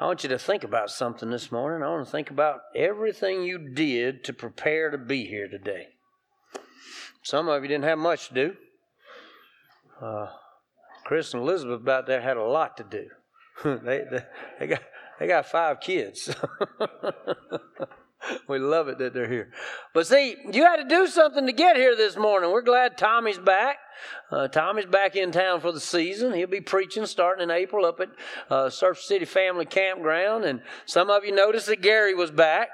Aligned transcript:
I 0.00 0.06
want 0.06 0.22
you 0.22 0.30
to 0.30 0.38
think 0.38 0.64
about 0.64 0.90
something 0.90 1.28
this 1.28 1.52
morning. 1.52 1.82
I 1.82 1.90
want 1.90 2.06
to 2.06 2.10
think 2.10 2.30
about 2.30 2.60
everything 2.74 3.42
you 3.42 3.58
did 3.58 4.24
to 4.24 4.32
prepare 4.32 4.90
to 4.90 4.96
be 4.96 5.26
here 5.26 5.46
today. 5.46 5.88
Some 7.22 7.48
of 7.48 7.62
you 7.62 7.68
didn't 7.68 7.84
have 7.84 7.98
much 7.98 8.28
to 8.28 8.34
do. 8.34 8.56
Uh, 10.00 10.28
Chris 11.04 11.34
and 11.34 11.42
Elizabeth 11.42 11.82
about 11.82 12.06
there 12.06 12.22
had 12.22 12.38
a 12.38 12.42
lot 12.42 12.78
to 12.78 12.84
do. 12.84 13.08
they, 13.84 14.04
they, 14.10 14.24
they, 14.58 14.66
got, 14.68 14.82
they 15.18 15.26
got 15.26 15.44
five 15.44 15.80
kids. 15.80 16.34
we 18.48 18.58
love 18.58 18.88
it 18.88 18.98
that 18.98 19.14
they're 19.14 19.28
here. 19.28 19.50
But 19.94 20.06
see, 20.06 20.36
you 20.52 20.64
had 20.64 20.76
to 20.76 20.88
do 20.88 21.06
something 21.06 21.46
to 21.46 21.52
get 21.52 21.76
here 21.76 21.96
this 21.96 22.16
morning. 22.16 22.50
We're 22.50 22.62
glad 22.62 22.96
Tommy's 22.96 23.38
back. 23.38 23.78
Uh, 24.30 24.48
Tommy's 24.48 24.86
back 24.86 25.16
in 25.16 25.32
town 25.32 25.60
for 25.60 25.72
the 25.72 25.80
season. 25.80 26.32
He'll 26.32 26.46
be 26.46 26.60
preaching 26.60 27.06
starting 27.06 27.42
in 27.42 27.50
April 27.50 27.84
up 27.84 28.00
at 28.00 28.08
uh, 28.48 28.70
Surf 28.70 29.00
City 29.00 29.24
Family 29.24 29.66
Campground. 29.66 30.44
And 30.44 30.62
some 30.86 31.10
of 31.10 31.24
you 31.24 31.34
noticed 31.34 31.66
that 31.66 31.82
Gary 31.82 32.14
was 32.14 32.30
back. 32.30 32.68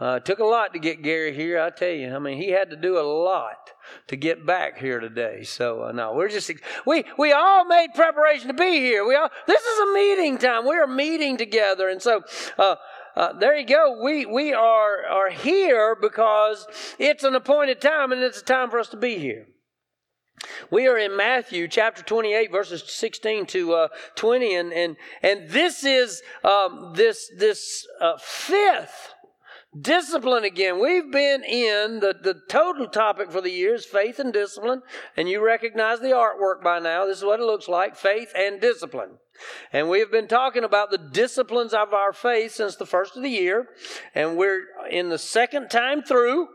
Uh, 0.00 0.16
it 0.16 0.24
took 0.24 0.40
a 0.40 0.44
lot 0.44 0.72
to 0.72 0.80
get 0.80 1.02
Gary 1.02 1.32
here, 1.32 1.60
I 1.60 1.70
tell 1.70 1.90
you. 1.90 2.12
I 2.12 2.18
mean, 2.18 2.36
he 2.36 2.50
had 2.50 2.70
to 2.70 2.76
do 2.76 2.98
a 2.98 3.06
lot 3.06 3.70
to 4.08 4.16
get 4.16 4.44
back 4.44 4.78
here 4.78 4.98
today. 4.98 5.44
So 5.44 5.84
uh, 5.84 5.92
no, 5.92 6.14
we're 6.14 6.28
just 6.28 6.50
we 6.86 7.04
we 7.18 7.32
all 7.32 7.64
made 7.64 7.88
preparation 7.94 8.48
to 8.48 8.54
be 8.54 8.80
here. 8.80 9.06
We 9.06 9.14
all 9.14 9.28
this 9.46 9.62
is 9.62 9.78
a 9.78 9.92
meeting 9.92 10.38
time. 10.38 10.66
We 10.66 10.76
are 10.76 10.86
meeting 10.86 11.36
together, 11.36 11.88
and 11.88 12.02
so. 12.02 12.22
Uh, 12.58 12.76
uh, 13.16 13.32
there 13.34 13.56
you 13.56 13.66
go. 13.66 14.00
We 14.02 14.26
we 14.26 14.52
are 14.52 15.04
are 15.06 15.30
here 15.30 15.96
because 16.00 16.66
it's 16.98 17.24
an 17.24 17.34
appointed 17.34 17.80
time, 17.80 18.12
and 18.12 18.22
it's 18.22 18.40
a 18.40 18.44
time 18.44 18.70
for 18.70 18.78
us 18.78 18.88
to 18.88 18.96
be 18.96 19.18
here. 19.18 19.46
We 20.70 20.88
are 20.88 20.98
in 20.98 21.16
Matthew 21.16 21.68
chapter 21.68 22.02
28, 22.02 22.50
verses 22.50 22.82
16 22.86 23.46
to 23.46 23.74
uh, 23.74 23.88
20, 24.16 24.54
and, 24.54 24.72
and, 24.72 24.96
and 25.22 25.48
this 25.48 25.84
is 25.84 26.22
um, 26.42 26.92
this, 26.94 27.30
this 27.38 27.86
uh, 28.00 28.16
fifth 28.18 29.14
discipline 29.78 30.44
again. 30.44 30.80
We've 30.80 31.10
been 31.10 31.44
in 31.44 32.00
the, 32.00 32.14
the 32.20 32.40
total 32.48 32.88
topic 32.88 33.30
for 33.30 33.40
the 33.40 33.50
year 33.50 33.74
is 33.74 33.86
faith 33.86 34.18
and 34.18 34.32
discipline, 34.32 34.82
and 35.16 35.28
you 35.28 35.44
recognize 35.44 36.00
the 36.00 36.08
artwork 36.08 36.62
by 36.62 36.78
now. 36.78 37.06
This 37.06 37.18
is 37.18 37.24
what 37.24 37.40
it 37.40 37.46
looks 37.46 37.68
like 37.68 37.96
faith 37.96 38.32
and 38.36 38.60
discipline. 38.60 39.18
And 39.72 39.88
we 39.88 40.00
have 40.00 40.10
been 40.10 40.28
talking 40.28 40.64
about 40.64 40.90
the 40.90 40.98
disciplines 40.98 41.72
of 41.72 41.92
our 41.92 42.12
faith 42.12 42.52
since 42.52 42.76
the 42.76 42.86
first 42.86 43.16
of 43.16 43.22
the 43.22 43.30
year, 43.30 43.68
and 44.14 44.36
we're 44.36 44.66
in 44.90 45.08
the 45.08 45.18
second 45.18 45.68
time 45.68 46.02
through. 46.02 46.48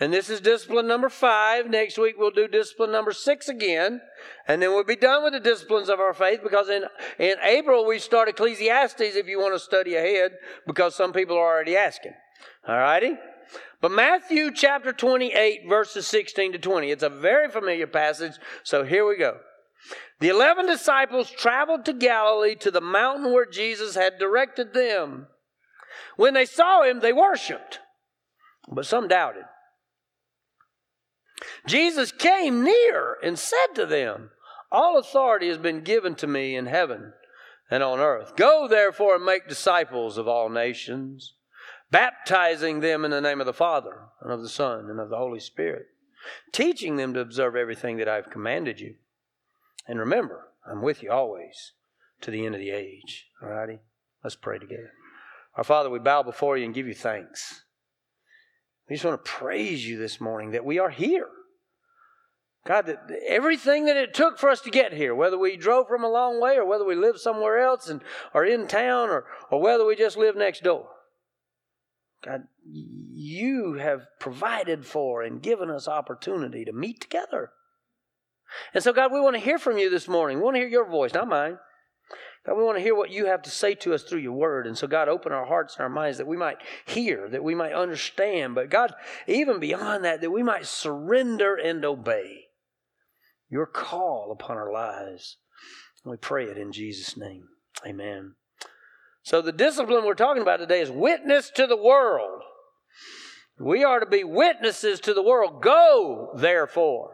And 0.00 0.12
this 0.12 0.28
is 0.28 0.40
discipline 0.40 0.88
number 0.88 1.08
five. 1.08 1.70
Next 1.70 1.98
week 1.98 2.16
we'll 2.18 2.30
do 2.30 2.48
discipline 2.48 2.90
number 2.90 3.12
six 3.12 3.48
again. 3.48 4.00
And 4.48 4.60
then 4.60 4.70
we'll 4.70 4.84
be 4.84 4.96
done 4.96 5.22
with 5.22 5.34
the 5.34 5.40
disciplines 5.40 5.88
of 5.88 6.00
our 6.00 6.12
faith 6.12 6.40
because 6.42 6.68
in, 6.68 6.84
in 7.18 7.36
April 7.42 7.86
we 7.86 7.98
start 8.00 8.28
Ecclesiastes 8.28 9.00
if 9.00 9.28
you 9.28 9.38
want 9.38 9.54
to 9.54 9.60
study 9.60 9.94
ahead 9.94 10.32
because 10.66 10.96
some 10.96 11.12
people 11.12 11.36
are 11.36 11.46
already 11.46 11.76
asking. 11.76 12.12
All 12.66 12.76
righty? 12.76 13.16
But 13.80 13.92
Matthew 13.92 14.50
chapter 14.50 14.92
28, 14.92 15.68
verses 15.68 16.06
16 16.06 16.52
to 16.52 16.58
20. 16.58 16.90
It's 16.90 17.02
a 17.02 17.10
very 17.10 17.50
familiar 17.50 17.86
passage, 17.86 18.32
so 18.62 18.82
here 18.82 19.06
we 19.06 19.16
go. 19.18 19.38
The 20.20 20.28
eleven 20.28 20.66
disciples 20.66 21.30
traveled 21.30 21.84
to 21.84 21.92
Galilee 21.92 22.54
to 22.56 22.70
the 22.70 22.80
mountain 22.80 23.32
where 23.32 23.46
Jesus 23.46 23.94
had 23.94 24.18
directed 24.18 24.72
them. 24.72 25.26
When 26.16 26.34
they 26.34 26.46
saw 26.46 26.82
him, 26.82 27.00
they 27.00 27.12
worshiped, 27.12 27.80
but 28.68 28.86
some 28.86 29.08
doubted. 29.08 29.44
Jesus 31.66 32.12
came 32.12 32.62
near 32.62 33.16
and 33.22 33.38
said 33.38 33.74
to 33.74 33.86
them, 33.86 34.30
All 34.70 34.98
authority 34.98 35.48
has 35.48 35.58
been 35.58 35.82
given 35.82 36.14
to 36.16 36.26
me 36.26 36.56
in 36.56 36.66
heaven 36.66 37.12
and 37.70 37.82
on 37.82 37.98
earth. 37.98 38.36
Go 38.36 38.68
therefore 38.68 39.16
and 39.16 39.24
make 39.24 39.48
disciples 39.48 40.16
of 40.16 40.28
all 40.28 40.48
nations, 40.48 41.34
baptizing 41.90 42.80
them 42.80 43.04
in 43.04 43.10
the 43.10 43.20
name 43.20 43.40
of 43.40 43.46
the 43.46 43.52
Father 43.52 44.08
and 44.22 44.32
of 44.32 44.42
the 44.42 44.48
Son 44.48 44.88
and 44.88 45.00
of 45.00 45.10
the 45.10 45.16
Holy 45.16 45.40
Spirit, 45.40 45.86
teaching 46.52 46.96
them 46.96 47.14
to 47.14 47.20
observe 47.20 47.56
everything 47.56 47.98
that 47.98 48.08
I've 48.08 48.30
commanded 48.30 48.80
you. 48.80 48.94
And 49.86 49.98
remember, 49.98 50.48
I'm 50.66 50.82
with 50.82 51.02
you 51.02 51.10
always 51.10 51.72
to 52.22 52.30
the 52.30 52.44
end 52.44 52.54
of 52.54 52.60
the 52.60 52.70
age. 52.70 53.26
All 53.42 53.48
righty? 53.48 53.80
Let's 54.22 54.36
pray 54.36 54.58
together. 54.58 54.92
Our 55.56 55.64
Father, 55.64 55.90
we 55.90 55.98
bow 55.98 56.22
before 56.22 56.56
you 56.56 56.64
and 56.64 56.74
give 56.74 56.86
you 56.86 56.94
thanks. 56.94 57.64
We 58.88 58.96
just 58.96 59.04
want 59.04 59.24
to 59.24 59.30
praise 59.30 59.86
you 59.86 59.98
this 59.98 60.20
morning 60.20 60.50
that 60.50 60.64
we 60.64 60.78
are 60.78 60.90
here. 60.90 61.28
God, 62.66 62.86
that 62.86 63.10
everything 63.28 63.84
that 63.86 63.96
it 63.96 64.14
took 64.14 64.38
for 64.38 64.48
us 64.48 64.62
to 64.62 64.70
get 64.70 64.94
here, 64.94 65.14
whether 65.14 65.36
we 65.38 65.56
drove 65.56 65.86
from 65.86 66.02
a 66.02 66.10
long 66.10 66.40
way 66.40 66.56
or 66.56 66.64
whether 66.64 66.84
we 66.84 66.94
live 66.94 67.18
somewhere 67.18 67.58
else 67.58 67.88
and 67.88 68.00
are 68.32 68.44
in 68.44 68.66
town 68.66 69.10
or, 69.10 69.26
or 69.50 69.60
whether 69.60 69.84
we 69.84 69.96
just 69.96 70.16
live 70.16 70.34
next 70.34 70.62
door. 70.62 70.88
God, 72.24 72.44
you 72.66 73.74
have 73.74 74.06
provided 74.18 74.86
for 74.86 75.22
and 75.22 75.42
given 75.42 75.68
us 75.68 75.86
opportunity 75.86 76.64
to 76.64 76.72
meet 76.72 77.02
together. 77.02 77.50
And 78.72 78.82
so, 78.82 78.92
God, 78.92 79.12
we 79.12 79.20
want 79.20 79.36
to 79.36 79.42
hear 79.42 79.58
from 79.58 79.78
you 79.78 79.90
this 79.90 80.08
morning. 80.08 80.38
We 80.38 80.44
want 80.44 80.56
to 80.56 80.60
hear 80.60 80.68
your 80.68 80.88
voice, 80.88 81.12
not 81.12 81.28
mine. 81.28 81.58
God, 82.46 82.56
we 82.56 82.64
want 82.64 82.76
to 82.76 82.82
hear 82.82 82.94
what 82.94 83.10
you 83.10 83.26
have 83.26 83.42
to 83.42 83.50
say 83.50 83.74
to 83.76 83.94
us 83.94 84.02
through 84.02 84.20
your 84.20 84.32
word. 84.32 84.66
And 84.66 84.76
so, 84.76 84.86
God, 84.86 85.08
open 85.08 85.32
our 85.32 85.46
hearts 85.46 85.76
and 85.76 85.82
our 85.82 85.88
minds 85.88 86.18
that 86.18 86.26
we 86.26 86.36
might 86.36 86.58
hear, 86.84 87.28
that 87.30 87.42
we 87.42 87.54
might 87.54 87.72
understand. 87.72 88.54
But, 88.54 88.68
God, 88.68 88.92
even 89.26 89.60
beyond 89.60 90.04
that, 90.04 90.20
that 90.20 90.30
we 90.30 90.42
might 90.42 90.66
surrender 90.66 91.54
and 91.56 91.84
obey 91.84 92.44
your 93.48 93.66
call 93.66 94.30
upon 94.32 94.56
our 94.56 94.72
lives. 94.72 95.38
We 96.04 96.16
pray 96.18 96.44
it 96.44 96.58
in 96.58 96.72
Jesus' 96.72 97.16
name. 97.16 97.48
Amen. 97.86 98.34
So, 99.22 99.40
the 99.40 99.52
discipline 99.52 100.04
we're 100.04 100.14
talking 100.14 100.42
about 100.42 100.58
today 100.58 100.80
is 100.80 100.90
witness 100.90 101.50
to 101.56 101.66
the 101.66 101.82
world. 101.82 102.42
We 103.58 103.84
are 103.84 104.00
to 104.00 104.06
be 104.06 104.24
witnesses 104.24 105.00
to 105.00 105.14
the 105.14 105.22
world. 105.22 105.62
Go, 105.62 106.32
therefore, 106.36 107.12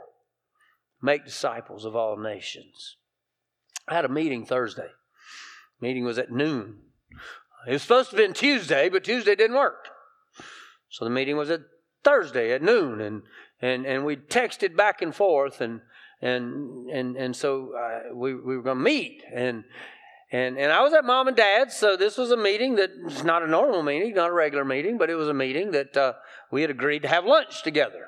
make 1.02 1.24
disciples 1.24 1.84
of 1.84 1.96
all 1.96 2.16
nations. 2.16 2.96
I 3.88 3.94
had 3.94 4.04
a 4.04 4.08
meeting 4.08 4.44
Thursday. 4.44 4.88
Meeting 5.80 6.04
was 6.04 6.18
at 6.18 6.30
noon. 6.30 6.78
It 7.66 7.72
was 7.72 7.82
supposed 7.82 8.10
to 8.10 8.16
be 8.16 8.32
Tuesday, 8.32 8.88
but 8.88 9.04
Tuesday 9.04 9.34
didn't 9.34 9.56
work. 9.56 9.88
So 10.88 11.04
the 11.04 11.10
meeting 11.10 11.36
was 11.36 11.50
at 11.50 11.60
Thursday 12.04 12.52
at 12.52 12.62
noon, 12.62 13.00
and 13.00 13.22
and 13.60 13.86
and 13.86 14.04
we 14.04 14.16
texted 14.16 14.76
back 14.76 15.02
and 15.02 15.14
forth, 15.14 15.60
and 15.60 15.80
and 16.20 16.90
and 16.90 17.16
and 17.16 17.36
so 17.36 17.72
uh, 17.74 18.14
we 18.14 18.34
we 18.34 18.56
were 18.56 18.62
going 18.62 18.78
to 18.78 18.82
meet, 18.82 19.22
and 19.32 19.64
and 20.32 20.58
and 20.58 20.72
I 20.72 20.82
was 20.82 20.92
at 20.92 21.04
mom 21.04 21.28
and 21.28 21.36
dad's, 21.36 21.76
so 21.76 21.96
this 21.96 22.16
was 22.16 22.30
a 22.30 22.36
meeting 22.36 22.76
that's 22.76 23.24
not 23.24 23.42
a 23.42 23.46
normal 23.46 23.82
meeting, 23.82 24.14
not 24.14 24.30
a 24.30 24.34
regular 24.34 24.64
meeting, 24.64 24.96
but 24.96 25.10
it 25.10 25.16
was 25.16 25.28
a 25.28 25.34
meeting 25.34 25.72
that 25.72 25.96
uh, 25.96 26.12
we 26.50 26.62
had 26.62 26.70
agreed 26.70 27.02
to 27.02 27.08
have 27.08 27.24
lunch 27.24 27.62
together. 27.62 28.06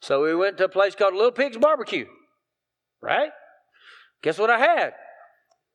So 0.00 0.22
we 0.22 0.34
went 0.34 0.58
to 0.58 0.64
a 0.64 0.68
place 0.68 0.94
called 0.94 1.14
Little 1.14 1.32
Pig's 1.32 1.56
Barbecue, 1.56 2.06
right? 3.00 3.30
Guess 4.22 4.38
what 4.38 4.50
I 4.50 4.58
had? 4.58 4.94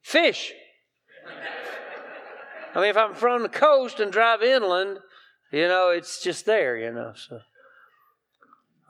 Fish. 0.01 0.53
I 2.75 2.81
mean, 2.81 2.89
if 2.89 2.97
I'm 2.97 3.15
from 3.15 3.41
the 3.41 3.49
coast 3.49 3.99
and 3.99 4.11
drive 4.11 4.43
inland, 4.43 4.99
you 5.51 5.67
know, 5.67 5.89
it's 5.89 6.21
just 6.21 6.45
there, 6.45 6.77
you 6.77 6.91
know. 6.91 7.13
So, 7.15 7.39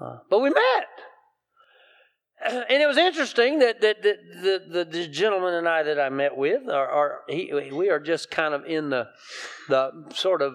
uh, 0.02 0.18
but 0.30 0.40
we 0.40 0.50
met, 0.50 0.88
and 2.70 2.82
it 2.82 2.88
was 2.88 2.98
interesting 2.98 3.60
that 3.60 3.82
that, 3.82 4.02
that 4.04 4.18
the, 4.42 4.64
the, 4.70 4.86
the 4.86 5.08
gentleman 5.08 5.54
and 5.54 5.68
I 5.68 5.84
that 5.84 6.00
I 6.00 6.10
met 6.10 6.36
with 6.36 6.68
are, 6.70 6.88
are 6.88 7.20
he, 7.28 7.52
we 7.72 7.90
are 7.90 8.00
just 8.00 8.30
kind 8.32 8.54
of 8.54 8.66
in 8.66 8.90
the 8.90 9.08
the 9.68 10.06
sort 10.14 10.42
of 10.42 10.54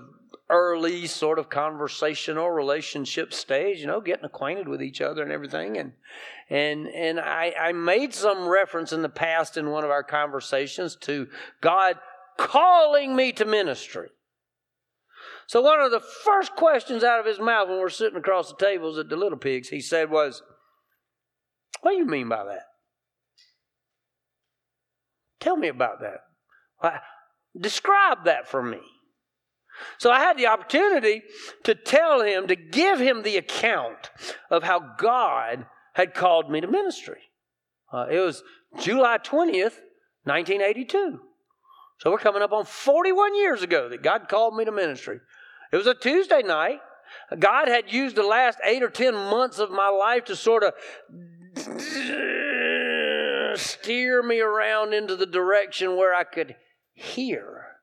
early 0.50 1.06
sort 1.06 1.38
of 1.38 1.49
conversational 1.49 2.50
relationship 2.50 3.32
stage, 3.32 3.78
you 3.78 3.87
know, 3.87 4.00
getting 4.00 4.25
acquainted 4.25 4.69
with 4.69 4.82
each 4.82 5.00
other 5.00 5.22
and 5.22 5.32
everything. 5.32 5.78
And 5.78 5.93
and 6.50 6.87
and 6.88 7.19
I, 7.19 7.55
I 7.59 7.72
made 7.72 8.15
some 8.15 8.47
reference 8.47 8.93
in 8.93 9.03
the 9.03 9.09
past 9.09 9.56
in 9.56 9.71
one 9.71 9.84
of 9.84 9.91
our 9.91 10.03
conversations 10.03 10.97
to 11.03 11.28
God 11.60 11.97
calling 12.39 13.16
me 13.16 13.33
to 13.33 13.45
ministry. 13.45 14.09
So 15.47 15.60
one 15.60 15.80
of 15.80 15.91
the 15.91 16.01
first 16.01 16.54
questions 16.57 17.04
out 17.04 17.21
of 17.21 17.27
his 17.27 17.39
mouth 17.39 17.69
when 17.69 17.78
we're 17.78 17.91
sitting 17.91 18.19
across 18.19 18.51
the 18.51 18.57
tables 18.57 18.98
at 18.98 19.09
the 19.09 19.16
Little 19.16 19.39
Pigs, 19.39 19.69
he 19.69 19.80
said 19.80 20.10
was, 20.10 20.42
What 21.83 21.92
do 21.92 21.97
you 21.98 22.07
mean 22.07 22.28
by 22.28 22.45
that? 22.45 22.65
Tell 25.41 25.57
me 25.57 25.69
about 25.69 26.01
that. 26.01 27.03
Describe 27.59 28.24
that 28.24 28.48
for 28.48 28.63
me. 28.63 28.80
So 29.98 30.10
I 30.10 30.21
had 30.21 30.36
the 30.36 30.47
opportunity 30.47 31.22
to 31.65 31.74
tell 31.74 32.22
him, 32.22 32.47
to 32.47 32.56
give 32.56 32.98
him 32.98 33.22
the 33.22 33.36
account 33.36 34.10
of 34.50 34.62
how 34.62 34.94
God 34.98 35.66
had 35.94 36.15
called 36.15 36.50
me 36.50 36.60
to 36.60 36.66
ministry. 36.66 37.21
Uh, 37.92 38.06
it 38.10 38.18
was 38.18 38.42
July 38.78 39.18
20th, 39.18 39.78
1982. 40.24 41.21
So 41.98 42.10
we're 42.10 42.18
coming 42.18 42.42
up 42.42 42.53
on 42.53 42.65
41 42.65 43.36
years 43.36 43.62
ago 43.62 43.88
that 43.88 44.03
God 44.03 44.28
called 44.28 44.56
me 44.56 44.65
to 44.65 44.72
ministry. 44.72 45.21
It 45.72 45.76
was 45.76 45.86
a 45.86 45.94
Tuesday 45.94 46.42
night. 46.42 46.80
God 47.38 47.68
had 47.68 47.92
used 47.92 48.16
the 48.16 48.24
last 48.24 48.59
eight 48.65 48.82
or 48.82 48.91
10 48.91 49.15
months 49.15 49.59
of 49.59 49.71
my 49.71 49.88
life 49.88 50.24
to 50.26 50.36
sort 50.36 50.65
of 50.65 50.74
steer 53.59 54.22
me 54.22 54.41
around 54.41 54.94
into 54.94 55.15
the 55.16 55.26
direction 55.26 55.97
where 55.97 56.15
I 56.15 56.24
could 56.24 56.56
hear 56.92 57.73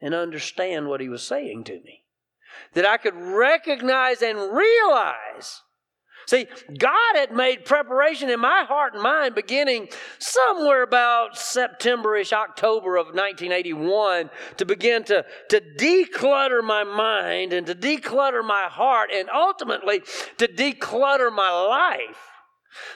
and 0.00 0.14
understand 0.14 0.88
what 0.88 1.00
he 1.00 1.08
was 1.08 1.22
saying 1.22 1.64
to 1.64 1.74
me. 1.80 2.04
That 2.74 2.86
I 2.86 2.96
could 2.96 3.16
recognize 3.16 4.22
and 4.22 4.38
realize. 4.38 5.62
See, 6.26 6.46
God 6.76 7.14
had 7.16 7.32
made 7.32 7.64
preparation 7.64 8.28
in 8.28 8.38
my 8.38 8.64
heart 8.68 8.92
and 8.92 9.02
mind 9.02 9.34
beginning 9.34 9.88
somewhere 10.18 10.82
about 10.82 11.36
Septemberish, 11.36 12.34
October 12.34 12.96
of 12.96 13.06
1981 13.06 14.28
to 14.58 14.66
begin 14.66 15.04
to, 15.04 15.24
to 15.48 15.62
declutter 15.78 16.62
my 16.62 16.84
mind 16.84 17.54
and 17.54 17.66
to 17.66 17.74
declutter 17.74 18.44
my 18.44 18.64
heart 18.64 19.08
and 19.10 19.30
ultimately 19.30 20.02
to 20.36 20.46
declutter 20.46 21.34
my 21.34 21.50
life 21.50 22.18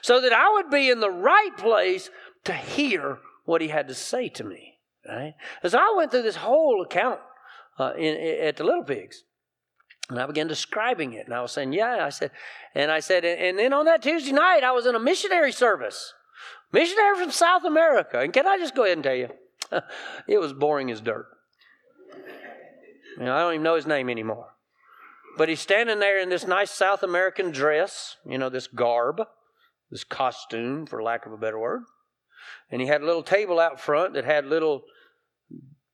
so 0.03 0.21
that 0.21 0.35
I 0.35 0.53
would 0.53 0.69
be 0.69 0.91
in 0.91 1.01
the 1.01 1.11
right 1.11 1.57
place 1.57 2.11
to 2.45 2.53
hear 2.53 3.19
what 3.45 3.63
he 3.63 3.69
had 3.69 3.89
to 3.89 3.95
say 3.95 4.29
to 4.31 4.45
me. 4.45 4.72
Right? 5.09 5.35
As 5.63 5.75
I 5.75 5.93
went 5.97 6.11
through 6.11 6.23
this 6.23 6.37
whole 6.37 6.83
account 6.83 7.21
uh, 7.79 7.93
in, 7.97 8.15
in, 8.17 8.47
at 8.47 8.57
the 8.57 8.65
Little 8.65 8.85
Pigs, 8.85 9.25
and 10.09 10.19
I 10.19 10.27
began 10.27 10.47
describing 10.47 11.13
it, 11.15 11.27
and 11.27 11.35
I 11.35 11.41
was 11.41 11.53
saying, 11.53 11.73
"Yeah," 11.73 12.05
I 12.05 12.11
said, 12.11 12.31
and 12.75 12.91
I 12.91 13.01
said, 13.01 13.25
and 13.25 13.59
then 13.59 13.73
on 13.73 13.87
that 13.87 14.03
Tuesday 14.03 14.33
night, 14.33 14.63
I 14.63 14.73
was 14.73 14.87
in 14.87 14.95
a 14.95 15.01
missionary 15.01 15.53
service, 15.53 16.13
missionary 16.73 17.17
from 17.17 17.31
South 17.31 17.65
America, 17.65 18.21
and 18.21 18.33
can 18.33 18.47
I 18.47 18.59
just 18.59 18.75
go 18.75 18.85
ahead 18.85 18.99
and 18.99 19.05
tell 19.05 19.15
you, 19.15 19.29
it 20.29 20.39
was 20.39 20.53
boring 20.53 20.91
as 20.91 21.01
dirt. 21.01 21.27
You 23.19 23.25
know, 23.25 23.35
I 23.35 23.41
don't 23.41 23.55
even 23.55 23.63
know 23.63 23.77
his 23.77 23.87
name 23.87 24.09
anymore. 24.09 24.49
But 25.37 25.49
he's 25.49 25.61
standing 25.61 25.99
there 25.99 26.19
in 26.19 26.29
this 26.29 26.47
nice 26.47 26.71
South 26.71 27.03
American 27.03 27.51
dress, 27.51 28.17
you 28.27 28.39
know, 28.39 28.49
this 28.49 28.67
garb, 28.67 29.23
this 29.91 30.05
costume, 30.05 30.87
for 30.87 31.03
lack 31.03 31.27
of 31.27 31.33
a 31.33 31.39
better 31.39 31.59
word. 31.59 31.83
And 32.71 32.81
he 32.81 32.87
had 32.87 33.03
a 33.03 33.07
little 33.07 33.23
table 33.23 33.61
out 33.61 33.81
front 33.81 34.15
that 34.15 34.25
had 34.25 34.47
little 34.47 34.83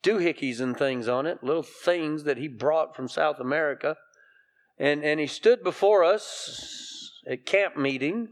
doohickeys 0.02 0.60
and 0.60 0.76
things 0.76 1.08
on 1.08 1.26
it, 1.26 1.42
little 1.42 1.62
things 1.62 2.24
that 2.24 2.38
he 2.38 2.48
brought 2.48 2.94
from 2.94 3.08
South 3.08 3.40
America. 3.40 3.96
And, 4.78 5.02
and 5.04 5.18
he 5.18 5.26
stood 5.26 5.62
before 5.62 6.04
us 6.04 7.10
at 7.28 7.46
camp 7.46 7.76
meeting 7.76 8.28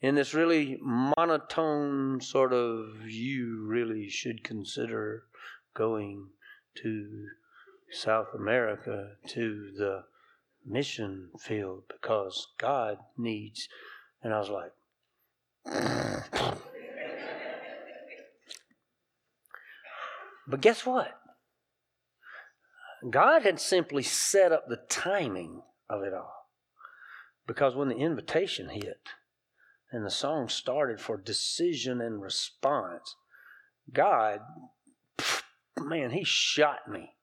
in 0.00 0.16
this 0.16 0.34
really 0.34 0.78
monotone 0.82 2.20
sort 2.20 2.52
of, 2.52 3.06
you 3.06 3.64
really 3.68 4.08
should 4.08 4.42
consider 4.42 5.22
going 5.74 6.26
to 6.82 7.26
South 7.92 8.28
America 8.34 9.10
to 9.28 9.70
the 9.76 10.02
mission 10.66 11.28
field 11.38 11.84
because 11.88 12.48
God 12.58 12.98
needs. 13.16 13.68
And 14.22 14.34
I 14.34 14.38
was 14.40 14.50
like, 14.50 14.72
But 20.46 20.60
guess 20.60 20.84
what? 20.84 21.18
God 23.08 23.42
had 23.42 23.60
simply 23.60 24.02
set 24.02 24.52
up 24.52 24.68
the 24.68 24.80
timing 24.88 25.62
of 25.88 26.02
it 26.02 26.14
all. 26.14 26.48
Because 27.46 27.74
when 27.74 27.88
the 27.88 27.96
invitation 27.96 28.68
hit 28.68 29.00
and 29.90 30.06
the 30.06 30.10
song 30.10 30.48
started 30.48 31.00
for 31.00 31.16
decision 31.16 32.00
and 32.00 32.22
response, 32.22 33.16
God, 33.92 34.40
man, 35.80 36.12
He 36.12 36.24
shot 36.24 36.88
me. 36.88 37.16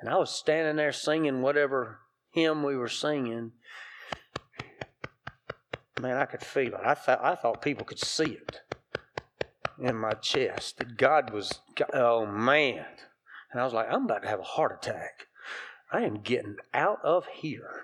And 0.00 0.10
I 0.10 0.16
was 0.16 0.30
standing 0.30 0.76
there 0.76 0.92
singing 0.92 1.40
whatever 1.40 2.00
hymn 2.30 2.62
we 2.62 2.76
were 2.76 2.88
singing. 2.88 3.52
Man, 5.98 6.18
I 6.18 6.26
could 6.26 6.42
feel 6.42 6.74
it. 6.74 6.80
I 6.84 6.92
thought, 6.92 7.24
I 7.24 7.34
thought 7.34 7.62
people 7.62 7.86
could 7.86 7.98
see 7.98 8.32
it 8.32 8.60
in 9.80 9.96
my 9.96 10.12
chest 10.12 10.78
that 10.78 10.96
God 10.96 11.30
was, 11.30 11.60
oh 11.92 12.26
man. 12.26 12.86
And 13.52 13.60
I 13.60 13.64
was 13.64 13.74
like, 13.74 13.86
I'm 13.90 14.04
about 14.04 14.22
to 14.22 14.28
have 14.28 14.40
a 14.40 14.44
heart 14.44 14.72
attack. 14.72 15.26
I 15.92 16.02
am 16.02 16.20
getting 16.20 16.56
out 16.74 16.98
of 17.04 17.26
here. 17.26 17.82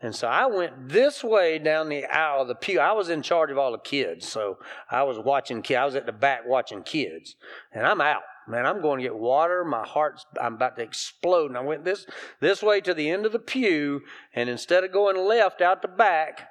And 0.00 0.14
so 0.14 0.28
I 0.28 0.46
went 0.46 0.88
this 0.88 1.24
way 1.24 1.58
down 1.58 1.88
the 1.88 2.04
aisle 2.04 2.42
of 2.42 2.48
the 2.48 2.54
pew. 2.54 2.78
I 2.78 2.92
was 2.92 3.08
in 3.08 3.20
charge 3.20 3.50
of 3.50 3.58
all 3.58 3.72
the 3.72 3.78
kids, 3.78 4.28
so 4.28 4.58
I 4.90 5.02
was 5.02 5.18
watching 5.18 5.60
kids. 5.60 5.78
I 5.78 5.84
was 5.84 5.96
at 5.96 6.06
the 6.06 6.12
back 6.12 6.46
watching 6.46 6.84
kids, 6.84 7.34
and 7.72 7.84
I'm 7.84 8.00
out. 8.00 8.22
Man, 8.46 8.64
I'm 8.64 8.80
going 8.80 8.98
to 8.98 9.02
get 9.02 9.16
water. 9.16 9.64
My 9.64 9.84
heart's 9.84 10.24
I'm 10.40 10.54
about 10.54 10.76
to 10.76 10.82
explode. 10.82 11.50
And 11.50 11.58
I 11.58 11.62
went 11.62 11.84
this 11.84 12.06
this 12.40 12.62
way 12.62 12.80
to 12.80 12.94
the 12.94 13.10
end 13.10 13.26
of 13.26 13.32
the 13.32 13.40
pew, 13.40 14.02
and 14.34 14.48
instead 14.48 14.84
of 14.84 14.92
going 14.92 15.16
left 15.16 15.60
out 15.60 15.82
the 15.82 15.88
back, 15.88 16.48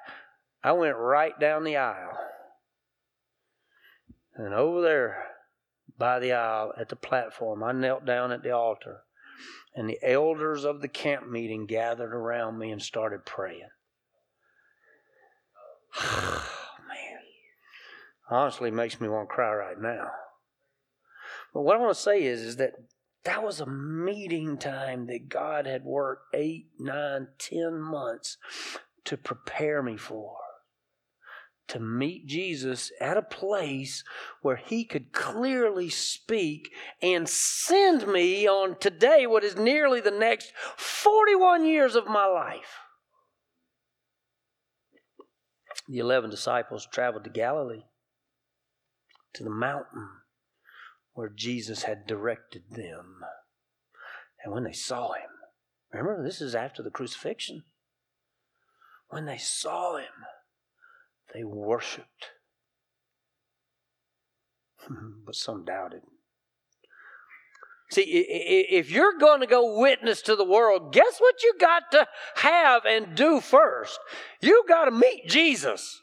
I 0.62 0.72
went 0.72 0.96
right 0.98 1.38
down 1.40 1.64
the 1.64 1.78
aisle. 1.78 2.18
And 4.38 4.54
over 4.54 4.80
there 4.80 5.24
by 5.98 6.20
the 6.20 6.32
aisle 6.32 6.72
at 6.78 6.88
the 6.88 6.96
platform, 6.96 7.64
I 7.64 7.72
knelt 7.72 8.04
down 8.06 8.30
at 8.30 8.44
the 8.44 8.52
altar. 8.52 9.00
And 9.74 9.88
the 9.88 9.98
elders 10.02 10.64
of 10.64 10.80
the 10.80 10.88
camp 10.88 11.28
meeting 11.28 11.66
gathered 11.66 12.14
around 12.14 12.58
me 12.58 12.70
and 12.70 12.80
started 12.80 13.26
praying. 13.26 13.68
Man. 16.00 17.18
Honestly, 18.30 18.70
makes 18.70 19.00
me 19.00 19.08
want 19.08 19.28
to 19.28 19.34
cry 19.34 19.52
right 19.52 19.80
now. 19.80 20.08
But 21.52 21.62
what 21.62 21.76
I 21.76 21.80
want 21.80 21.94
to 21.96 22.00
say 22.00 22.22
is, 22.22 22.40
is 22.42 22.56
that 22.56 22.74
that 23.24 23.42
was 23.42 23.60
a 23.60 23.66
meeting 23.66 24.56
time 24.58 25.06
that 25.06 25.28
God 25.28 25.66
had 25.66 25.84
worked 25.84 26.34
eight, 26.34 26.68
nine, 26.78 27.28
ten 27.38 27.80
months 27.80 28.36
to 29.04 29.16
prepare 29.16 29.82
me 29.82 29.96
for 29.96 30.36
to 31.68 31.78
meet 31.78 32.26
Jesus 32.26 32.90
at 33.00 33.16
a 33.16 33.22
place 33.22 34.02
where 34.42 34.56
he 34.56 34.84
could 34.84 35.12
clearly 35.12 35.88
speak 35.88 36.70
and 37.00 37.28
send 37.28 38.06
me 38.06 38.48
on 38.48 38.78
today 38.78 39.26
what 39.26 39.44
is 39.44 39.56
nearly 39.56 40.00
the 40.00 40.10
next 40.10 40.52
41 40.76 41.64
years 41.64 41.94
of 41.94 42.06
my 42.06 42.26
life. 42.26 42.78
The 45.88 45.98
11 45.98 46.30
disciples 46.30 46.86
traveled 46.90 47.24
to 47.24 47.30
Galilee, 47.30 47.84
to 49.34 49.44
the 49.44 49.50
mountain 49.50 50.08
where 51.12 51.30
Jesus 51.34 51.84
had 51.84 52.06
directed 52.06 52.64
them. 52.70 53.20
And 54.44 54.52
when 54.52 54.64
they 54.64 54.72
saw 54.72 55.12
him, 55.12 55.30
remember, 55.92 56.22
this 56.22 56.40
is 56.40 56.54
after 56.54 56.82
the 56.82 56.90
crucifixion. 56.90 57.64
When 59.08 59.24
they 59.24 59.38
saw 59.38 59.96
him, 59.96 60.12
they 61.34 61.44
worshiped, 61.44 62.30
hmm, 64.80 65.24
but 65.24 65.34
some 65.34 65.64
doubted. 65.64 66.02
See, 67.90 68.02
if 68.02 68.90
you're 68.90 69.16
going 69.18 69.40
to 69.40 69.46
go 69.46 69.80
witness 69.80 70.20
to 70.22 70.36
the 70.36 70.44
world, 70.44 70.92
guess 70.92 71.18
what 71.18 71.42
you 71.42 71.54
got 71.58 71.84
to 71.92 72.06
have 72.36 72.84
and 72.84 73.14
do 73.14 73.40
first? 73.40 73.98
You 74.42 74.62
got 74.68 74.84
to 74.84 74.90
meet 74.90 75.26
Jesus. 75.26 76.02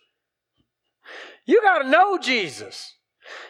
You 1.45 1.61
got 1.61 1.83
to 1.83 1.89
know 1.89 2.17
Jesus. 2.17 2.94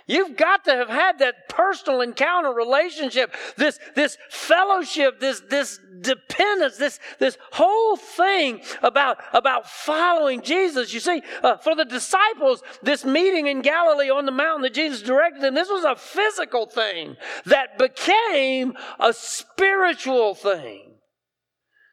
You've 0.08 0.36
got 0.36 0.66
to 0.66 0.72
have 0.72 0.90
had 0.90 1.20
that 1.20 1.50
personal 1.50 2.02
encounter 2.02 2.52
relationship, 2.52 3.34
this, 3.58 3.80
this 3.96 4.18
fellowship, 4.30 5.20
this, 5.20 5.42
this 5.50 5.80
dependence, 6.02 6.78
this, 6.78 7.00
this 7.20 7.38
whole 7.52 7.96
thing 7.96 8.62
about, 8.84 9.18
about 9.34 9.70
following 9.70 10.42
Jesus. 10.42 10.94
You 10.94 11.00
see, 11.00 11.22
uh, 11.44 11.58
for 11.58 11.76
the 11.76 11.86
disciples, 11.86 12.62
this 12.84 13.06
meeting 13.06 13.48
in 13.48 13.62
Galilee 13.62 14.10
on 14.10 14.26
the 14.26 14.32
mountain 14.32 14.64
that 14.64 14.74
Jesus 14.74 15.02
directed 15.02 15.42
them, 15.42 15.56
this 15.56 15.70
was 15.70 15.84
a 15.84 15.96
physical 15.96 16.66
thing 16.66 17.16
that 17.46 17.78
became 17.78 18.74
a 19.00 19.14
spiritual 19.14 20.36
thing. 20.36 20.96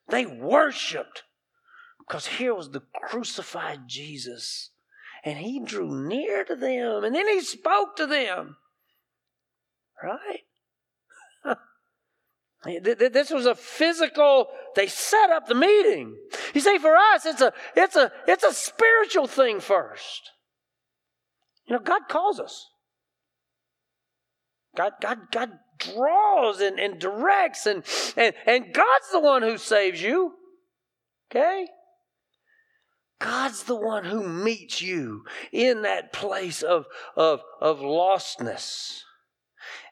They 0.08 0.26
worshiped 0.26 1.22
because 2.06 2.26
here 2.26 2.54
was 2.54 2.70
the 2.70 2.82
crucified 2.94 3.82
Jesus 3.86 4.71
and 5.24 5.38
he 5.38 5.60
drew 5.60 6.08
near 6.08 6.44
to 6.44 6.56
them 6.56 7.04
and 7.04 7.14
then 7.14 7.28
he 7.28 7.40
spoke 7.40 7.96
to 7.96 8.06
them. 8.06 8.56
Right? 10.02 10.40
This 12.64 13.30
was 13.30 13.46
a 13.46 13.56
physical, 13.56 14.46
they 14.76 14.86
set 14.86 15.30
up 15.30 15.48
the 15.48 15.54
meeting. 15.54 16.16
You 16.54 16.60
see, 16.60 16.78
for 16.78 16.96
us, 16.96 17.26
it's 17.26 17.40
a 17.40 17.52
it's 17.74 17.96
a 17.96 18.12
it's 18.28 18.44
a 18.44 18.52
spiritual 18.52 19.26
thing 19.26 19.58
first. 19.58 20.30
You 21.66 21.74
know, 21.74 21.82
God 21.82 22.02
calls 22.08 22.38
us. 22.38 22.68
God, 24.76 24.92
God, 25.00 25.18
God 25.30 25.50
draws 25.78 26.60
and, 26.60 26.78
and 26.78 26.98
directs, 26.98 27.66
and, 27.66 27.84
and, 28.16 28.34
and 28.46 28.72
God's 28.72 29.10
the 29.12 29.20
one 29.20 29.42
who 29.42 29.58
saves 29.58 30.02
you. 30.02 30.34
Okay? 31.30 31.66
God's 33.22 33.62
the 33.62 33.76
one 33.76 34.04
who 34.04 34.28
meets 34.28 34.82
you 34.82 35.24
in 35.52 35.82
that 35.82 36.12
place 36.12 36.62
of, 36.62 36.86
of, 37.16 37.40
of 37.60 37.78
lostness 37.78 39.02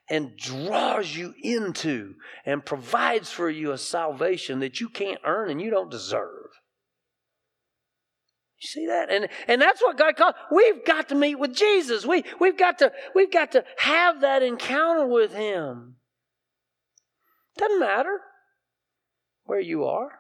and 0.09 0.37
draws 0.37 1.15
you 1.15 1.35
into 1.41 2.17
and 2.45 2.67
provides 2.67 3.31
for 3.31 3.49
you 3.49 3.71
a 3.71 3.79
salvation 3.79 4.59
that 4.59 4.81
you 4.81 4.89
can't 4.89 5.21
earn 5.25 5.49
and 5.49 5.63
you 5.63 5.71
don't 5.71 5.91
deserve. 5.91 6.49
You 8.61 8.67
see 8.67 8.87
that? 8.89 9.11
And 9.11 9.29
and 9.49 9.63
that's 9.63 9.81
what 9.81 9.97
God 9.97 10.17
calls. 10.17 10.35
We've 10.51 10.85
got 10.85 11.09
to 11.09 11.15
meet 11.15 11.37
with 11.37 11.55
Jesus. 11.55 12.05
We 12.05 12.25
we've 12.41 12.59
got 12.59 12.79
to 12.81 12.93
we've 13.15 13.33
got 13.33 13.53
to 13.53 13.65
have 13.79 14.21
that 14.21 14.43
encounter 14.43 15.07
with 15.07 15.33
him. 15.33 15.97
Doesn't 17.57 17.81
matter 17.81 18.21
where 19.45 19.61
you 19.61 19.85
are. 19.85 20.20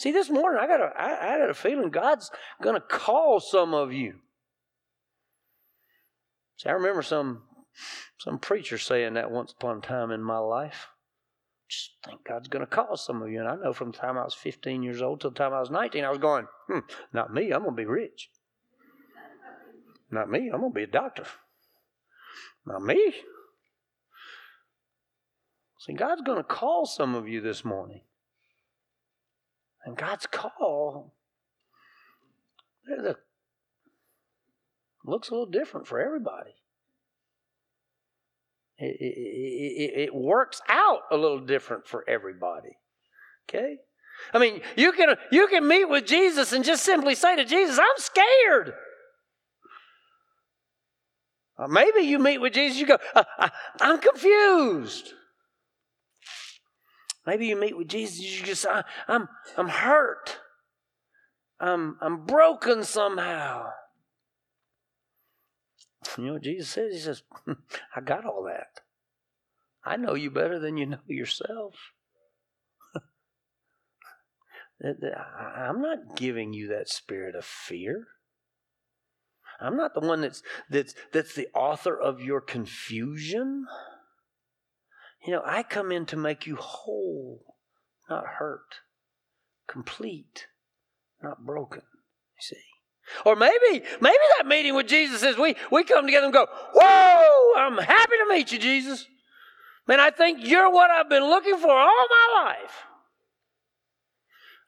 See, 0.00 0.12
this 0.12 0.30
morning 0.30 0.58
I 0.58 0.66
got 0.66 0.80
a, 0.80 0.98
I, 0.98 1.34
I 1.34 1.38
got 1.40 1.50
a 1.50 1.54
feeling 1.54 1.90
God's 1.90 2.30
going 2.62 2.74
to 2.74 2.80
call 2.80 3.38
some 3.38 3.74
of 3.74 3.92
you. 3.92 4.14
See, 6.56 6.70
I 6.70 6.72
remember 6.72 7.02
some 7.02 7.42
some 8.18 8.38
preacher 8.38 8.78
saying 8.78 9.12
that 9.12 9.30
once 9.30 9.52
upon 9.52 9.76
a 9.76 9.80
time 9.82 10.10
in 10.10 10.22
my 10.22 10.38
life. 10.38 10.86
Just 11.68 11.90
think 12.02 12.24
God's 12.26 12.48
going 12.48 12.64
to 12.64 12.66
call 12.66 12.96
some 12.96 13.20
of 13.20 13.28
you. 13.28 13.40
And 13.40 13.48
I 13.50 13.56
know 13.56 13.74
from 13.74 13.90
the 13.90 13.98
time 13.98 14.16
I 14.16 14.24
was 14.24 14.32
15 14.32 14.82
years 14.82 15.02
old 15.02 15.20
till 15.20 15.32
the 15.32 15.36
time 15.36 15.52
I 15.52 15.60
was 15.60 15.70
19, 15.70 16.02
I 16.02 16.08
was 16.08 16.18
going, 16.18 16.46
hmm, 16.66 16.78
not 17.12 17.34
me, 17.34 17.50
I'm 17.50 17.64
going 17.64 17.76
to 17.76 17.82
be 17.82 17.84
rich. 17.84 18.30
Not 20.10 20.30
me, 20.30 20.48
I'm 20.50 20.60
going 20.60 20.72
to 20.72 20.76
be 20.76 20.84
a 20.84 20.86
doctor. 20.86 21.26
Not 22.64 22.82
me. 22.82 23.16
See, 25.80 25.92
God's 25.92 26.22
going 26.22 26.38
to 26.38 26.42
call 26.42 26.86
some 26.86 27.14
of 27.14 27.28
you 27.28 27.42
this 27.42 27.66
morning. 27.66 28.00
And 29.84 29.96
God's 29.96 30.26
call 30.26 31.14
looks 35.04 35.28
a 35.28 35.32
little 35.32 35.50
different 35.50 35.86
for 35.86 36.00
everybody. 36.00 36.54
It, 38.78 38.96
it, 38.98 39.04
it, 39.04 40.00
it, 40.04 40.14
works 40.14 40.62
out 40.68 41.00
a 41.10 41.16
little 41.16 41.40
different 41.40 41.86
for 41.86 42.02
everybody. 42.08 42.78
Okay? 43.48 43.76
I 44.32 44.38
mean, 44.38 44.62
you 44.74 44.92
can, 44.92 45.16
you 45.30 45.48
can 45.48 45.68
meet 45.68 45.84
with 45.84 46.06
Jesus 46.06 46.52
and 46.52 46.64
just 46.64 46.82
simply 46.82 47.14
say 47.14 47.36
to 47.36 47.44
Jesus, 47.44 47.78
I'm 47.78 47.86
scared. 47.98 48.72
Or 51.58 51.68
maybe 51.68 52.00
you 52.00 52.18
meet 52.18 52.38
with 52.38 52.54
Jesus, 52.54 52.78
you 52.78 52.86
go, 52.86 52.96
uh, 53.14 53.48
I'm 53.82 54.00
confused. 54.00 55.12
Maybe 57.26 57.46
you 57.46 57.56
meet 57.56 57.76
with 57.76 57.88
Jesus, 57.88 58.20
you 58.20 58.44
just, 58.44 58.66
I, 58.66 58.84
I'm, 59.06 59.28
I'm 59.56 59.68
hurt. 59.68 60.38
I'm, 61.60 61.96
I'm 62.00 62.24
broken 62.24 62.84
somehow. 62.84 63.66
You 66.16 66.24
know 66.24 66.32
what 66.34 66.42
Jesus 66.42 66.70
says? 66.70 66.92
He 66.92 66.98
says, 66.98 67.22
I 67.96 68.00
got 68.00 68.24
all 68.24 68.44
that. 68.44 68.80
I 69.84 69.96
know 69.96 70.14
you 70.14 70.30
better 70.30 70.58
than 70.58 70.76
you 70.76 70.86
know 70.86 70.98
yourself. 71.06 71.74
I'm 74.84 75.82
not 75.82 76.16
giving 76.16 76.52
you 76.52 76.68
that 76.68 76.88
spirit 76.88 77.34
of 77.34 77.44
fear. 77.44 78.06
I'm 79.60 79.76
not 79.76 79.92
the 79.94 80.00
one 80.00 80.22
that's 80.22 80.42
that's 80.70 80.94
that's 81.12 81.34
the 81.34 81.48
author 81.54 81.94
of 81.94 82.22
your 82.22 82.40
confusion. 82.40 83.66
You 85.24 85.34
know, 85.34 85.42
I 85.44 85.62
come 85.62 85.92
in 85.92 86.06
to 86.06 86.16
make 86.16 86.46
you 86.46 86.56
whole, 86.56 87.56
not 88.08 88.24
hurt, 88.26 88.80
complete, 89.68 90.46
not 91.22 91.44
broken. 91.44 91.82
You 91.82 92.42
see. 92.42 92.62
Or 93.26 93.36
maybe, 93.36 93.84
maybe 94.00 94.18
that 94.38 94.46
meeting 94.46 94.74
with 94.74 94.86
Jesus 94.86 95.22
is 95.22 95.36
we, 95.36 95.56
we 95.70 95.84
come 95.84 96.06
together 96.06 96.26
and 96.26 96.32
go, 96.32 96.46
Whoa, 96.74 97.60
I'm 97.60 97.76
happy 97.78 98.12
to 98.12 98.26
meet 98.28 98.52
you, 98.52 98.58
Jesus. 98.58 99.06
Man, 99.86 100.00
I 100.00 100.10
think 100.10 100.46
you're 100.46 100.70
what 100.70 100.90
I've 100.90 101.08
been 101.08 101.24
looking 101.24 101.58
for 101.58 101.70
all 101.70 102.06
my 102.08 102.44
life. 102.44 102.84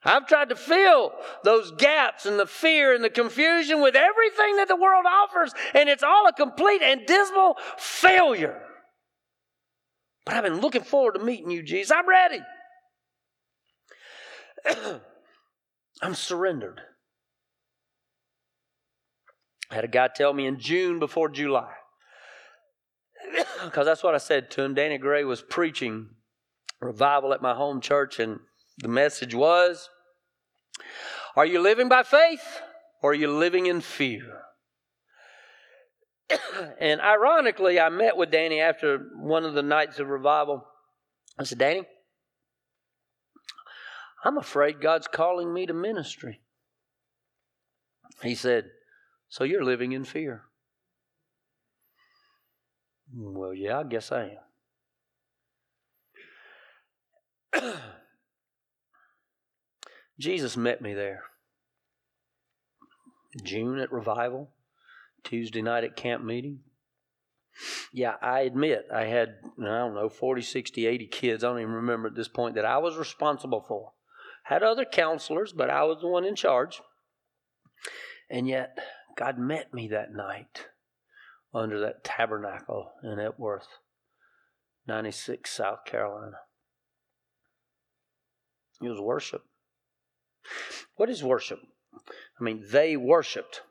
I've 0.05 0.27
tried 0.27 0.49
to 0.49 0.55
fill 0.55 1.13
those 1.45 1.71
gaps 1.71 2.25
and 2.25 2.37
the 2.37 2.45
fear 2.45 2.93
and 2.93 3.03
the 3.03 3.09
confusion 3.09 3.81
with 3.81 3.95
everything 3.95 4.57
that 4.57 4.67
the 4.67 4.75
world 4.75 5.05
offers, 5.07 5.53
and 5.73 5.87
it's 5.87 6.03
all 6.03 6.27
a 6.27 6.33
complete 6.33 6.81
and 6.81 7.05
dismal 7.05 7.55
failure. 7.77 8.61
But 10.25 10.35
I've 10.35 10.43
been 10.43 10.61
looking 10.61 10.83
forward 10.83 11.13
to 11.15 11.23
meeting 11.23 11.51
you, 11.51 11.63
Jesus. 11.63 11.91
I'm 11.91 12.07
ready. 12.07 12.39
I'm 16.01 16.15
surrendered. 16.15 16.81
I 19.69 19.75
had 19.75 19.83
a 19.83 19.89
guy 19.89 20.07
tell 20.07 20.33
me 20.33 20.45
in 20.45 20.59
June 20.59 20.99
before 20.99 21.29
July, 21.29 21.71
because 23.65 23.85
that's 23.85 24.03
what 24.03 24.13
I 24.13 24.19
said 24.19 24.51
to 24.51 24.61
him. 24.63 24.75
Danny 24.75 24.97
Gray 24.97 25.23
was 25.23 25.41
preaching 25.41 26.09
revival 26.79 27.33
at 27.33 27.41
my 27.41 27.55
home 27.55 27.81
church, 27.81 28.19
and 28.19 28.39
the 28.77 28.87
message 28.87 29.33
was 29.33 29.89
Are 31.35 31.45
you 31.45 31.59
living 31.59 31.89
by 31.89 32.03
faith 32.03 32.61
or 33.01 33.11
are 33.11 33.15
you 33.15 33.31
living 33.31 33.65
in 33.65 33.81
fear? 33.81 34.43
and 36.79 37.01
ironically, 37.01 37.79
I 37.79 37.89
met 37.89 38.17
with 38.17 38.31
Danny 38.31 38.59
after 38.59 38.99
one 39.15 39.45
of 39.45 39.53
the 39.53 39.63
nights 39.63 39.99
of 39.99 40.07
revival. 40.07 40.65
I 41.37 41.43
said, 41.43 41.57
Danny, 41.57 41.83
I'm 44.23 44.37
afraid 44.37 44.81
God's 44.81 45.07
calling 45.07 45.53
me 45.53 45.65
to 45.65 45.73
ministry. 45.73 46.41
He 48.21 48.35
said, 48.35 48.65
so 49.27 49.43
you're 49.43 49.65
living 49.65 49.91
in 49.91 50.03
fear. 50.03 50.43
Well, 53.15 53.53
yeah, 53.53 53.79
I 53.79 53.83
guess 53.83 54.11
I 54.11 54.37
am. 57.53 57.61
Jesus 60.19 60.55
met 60.55 60.81
me 60.81 60.93
there. 60.93 61.23
June 63.43 63.79
at 63.79 63.91
revival, 63.91 64.51
Tuesday 65.23 65.61
night 65.61 65.83
at 65.83 65.95
camp 65.95 66.23
meeting. 66.23 66.59
Yeah, 67.91 68.15
I 68.21 68.41
admit 68.41 68.87
I 68.93 69.05
had, 69.05 69.35
I 69.59 69.65
don't 69.65 69.93
know, 69.93 70.09
40, 70.09 70.41
60, 70.41 70.87
80 70.87 71.07
kids. 71.07 71.43
I 71.43 71.47
don't 71.47 71.59
even 71.59 71.73
remember 71.73 72.07
at 72.07 72.15
this 72.15 72.27
point 72.27 72.55
that 72.55 72.65
I 72.65 72.79
was 72.79 72.97
responsible 72.97 73.63
for. 73.67 73.91
Had 74.45 74.63
other 74.63 74.85
counselors, 74.85 75.53
but 75.53 75.69
I 75.69 75.83
was 75.83 75.99
the 76.01 76.07
one 76.07 76.25
in 76.25 76.35
charge. 76.35 76.81
And 78.29 78.47
yet, 78.47 78.77
God 79.15 79.37
met 79.37 79.73
me 79.73 79.87
that 79.89 80.11
night 80.11 80.67
under 81.53 81.79
that 81.79 82.03
tabernacle 82.03 82.91
in 83.03 83.19
Epworth, 83.19 83.67
96, 84.87 85.49
South 85.49 85.85
Carolina. 85.85 86.37
It 88.81 88.89
was 88.89 88.99
worship. 88.99 89.43
What 90.95 91.09
is 91.09 91.23
worship? 91.23 91.59
I 92.39 92.43
mean, 92.43 92.65
they 92.69 92.97
worshiped. 92.97 93.61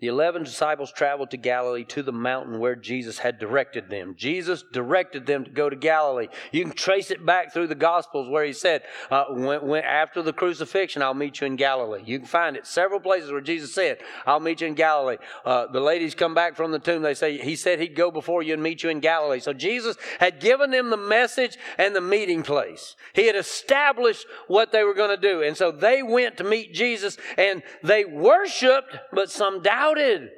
The 0.00 0.06
eleven 0.06 0.44
disciples 0.44 0.92
traveled 0.92 1.32
to 1.32 1.36
Galilee 1.36 1.82
to 1.86 2.04
the 2.04 2.12
mountain 2.12 2.60
where 2.60 2.76
Jesus 2.76 3.18
had 3.18 3.40
directed 3.40 3.90
them. 3.90 4.14
Jesus 4.16 4.62
directed 4.72 5.26
them 5.26 5.44
to 5.44 5.50
go 5.50 5.68
to 5.68 5.74
Galilee. 5.74 6.28
You 6.52 6.62
can 6.62 6.72
trace 6.72 7.10
it 7.10 7.26
back 7.26 7.52
through 7.52 7.66
the 7.66 7.74
Gospels 7.74 8.28
where 8.28 8.44
he 8.44 8.52
said, 8.52 8.82
uh, 9.10 9.24
when, 9.30 9.66
when, 9.66 9.82
After 9.82 10.22
the 10.22 10.32
crucifixion, 10.32 11.02
I'll 11.02 11.14
meet 11.14 11.40
you 11.40 11.48
in 11.48 11.56
Galilee. 11.56 12.02
You 12.06 12.20
can 12.20 12.28
find 12.28 12.56
it 12.56 12.64
several 12.64 13.00
places 13.00 13.32
where 13.32 13.40
Jesus 13.40 13.74
said, 13.74 13.98
I'll 14.24 14.38
meet 14.38 14.60
you 14.60 14.68
in 14.68 14.74
Galilee. 14.74 15.16
Uh, 15.44 15.66
the 15.66 15.80
ladies 15.80 16.14
come 16.14 16.32
back 16.32 16.54
from 16.54 16.70
the 16.70 16.78
tomb. 16.78 17.02
They 17.02 17.14
say, 17.14 17.36
He 17.36 17.56
said 17.56 17.80
He'd 17.80 17.96
go 17.96 18.12
before 18.12 18.44
you 18.44 18.54
and 18.54 18.62
meet 18.62 18.84
you 18.84 18.90
in 18.90 19.00
Galilee. 19.00 19.40
So 19.40 19.52
Jesus 19.52 19.96
had 20.20 20.38
given 20.38 20.70
them 20.70 20.90
the 20.90 20.96
message 20.96 21.58
and 21.76 21.96
the 21.96 22.00
meeting 22.00 22.44
place. 22.44 22.94
He 23.14 23.26
had 23.26 23.34
established 23.34 24.26
what 24.46 24.70
they 24.70 24.84
were 24.84 24.94
going 24.94 25.10
to 25.10 25.16
do. 25.16 25.42
And 25.42 25.56
so 25.56 25.72
they 25.72 26.04
went 26.04 26.36
to 26.36 26.44
meet 26.44 26.72
Jesus 26.72 27.16
and 27.36 27.64
they 27.82 28.04
worshiped, 28.04 28.96
but 29.12 29.28
some 29.28 29.60
doubted 29.60 29.87
doubted. 29.94 30.30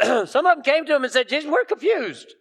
Some 0.28 0.46
of 0.46 0.56
them 0.56 0.62
came 0.62 0.86
to 0.86 0.96
him 0.96 1.04
and 1.04 1.12
said, 1.12 1.28
Jesus, 1.28 1.50
we're 1.50 1.64
confused. 1.64 2.34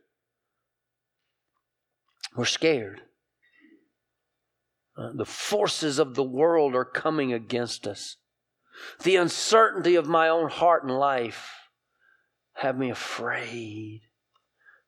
We're 2.35 2.45
scared. 2.45 3.01
Uh, 4.97 5.11
the 5.13 5.25
forces 5.25 5.99
of 5.99 6.15
the 6.15 6.23
world 6.23 6.75
are 6.75 6.85
coming 6.85 7.33
against 7.33 7.87
us. 7.87 8.17
The 9.03 9.15
uncertainty 9.15 9.95
of 9.95 10.07
my 10.07 10.29
own 10.29 10.49
heart 10.49 10.83
and 10.83 10.97
life 10.97 11.49
have 12.53 12.77
me 12.77 12.89
afraid. 12.89 14.01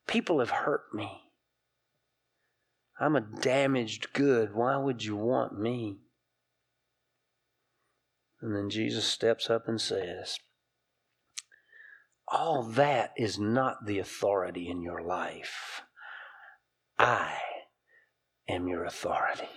People 0.08 0.40
have 0.40 0.50
hurt 0.50 0.94
me. 0.94 1.10
I'm 3.00 3.16
a 3.16 3.22
damaged 3.22 4.14
good. 4.14 4.54
Why 4.54 4.78
would 4.78 5.04
you 5.04 5.16
want 5.16 5.60
me? 5.60 5.98
And 8.42 8.56
then 8.56 8.70
Jesus 8.70 9.06
steps 9.06 9.50
up 9.50 9.68
and 9.68 9.80
says, 9.80 10.38
all 12.32 12.64
that 12.64 13.12
is 13.18 13.38
not 13.38 13.86
the 13.86 14.00
authority 14.00 14.70
in 14.70 14.82
your 14.82 15.02
life. 15.02 15.82
I 16.98 17.38
am 18.48 18.68
your 18.68 18.86
authority. 18.86 19.50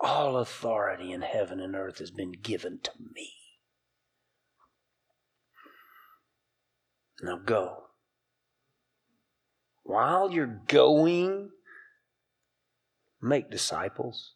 All 0.00 0.38
authority 0.38 1.12
in 1.12 1.22
heaven 1.22 1.60
and 1.60 1.74
earth 1.74 1.98
has 1.98 2.10
been 2.10 2.32
given 2.32 2.80
to 2.82 2.92
me. 3.14 3.32
Now 7.22 7.38
go. 7.44 7.84
While 9.82 10.30
you're 10.30 10.60
going, 10.66 11.50
make 13.20 13.50
disciples. 13.50 14.35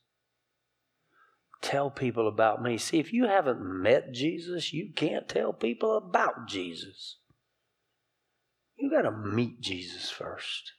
Tell 1.63 1.91
people 1.91 2.27
about 2.27 2.63
me. 2.63 2.79
See, 2.79 2.99
if 2.99 3.13
you 3.13 3.27
haven't 3.27 3.61
met 3.61 4.13
Jesus, 4.13 4.73
you 4.73 4.93
can't 4.95 5.29
tell 5.29 5.53
people 5.53 5.97
about 5.97 6.49
Jesus. 6.49 7.19
You 8.77 8.91
got 8.91 9.03
to 9.03 9.11
meet 9.11 9.61
Jesus 9.61 10.11
first. 10.11 10.73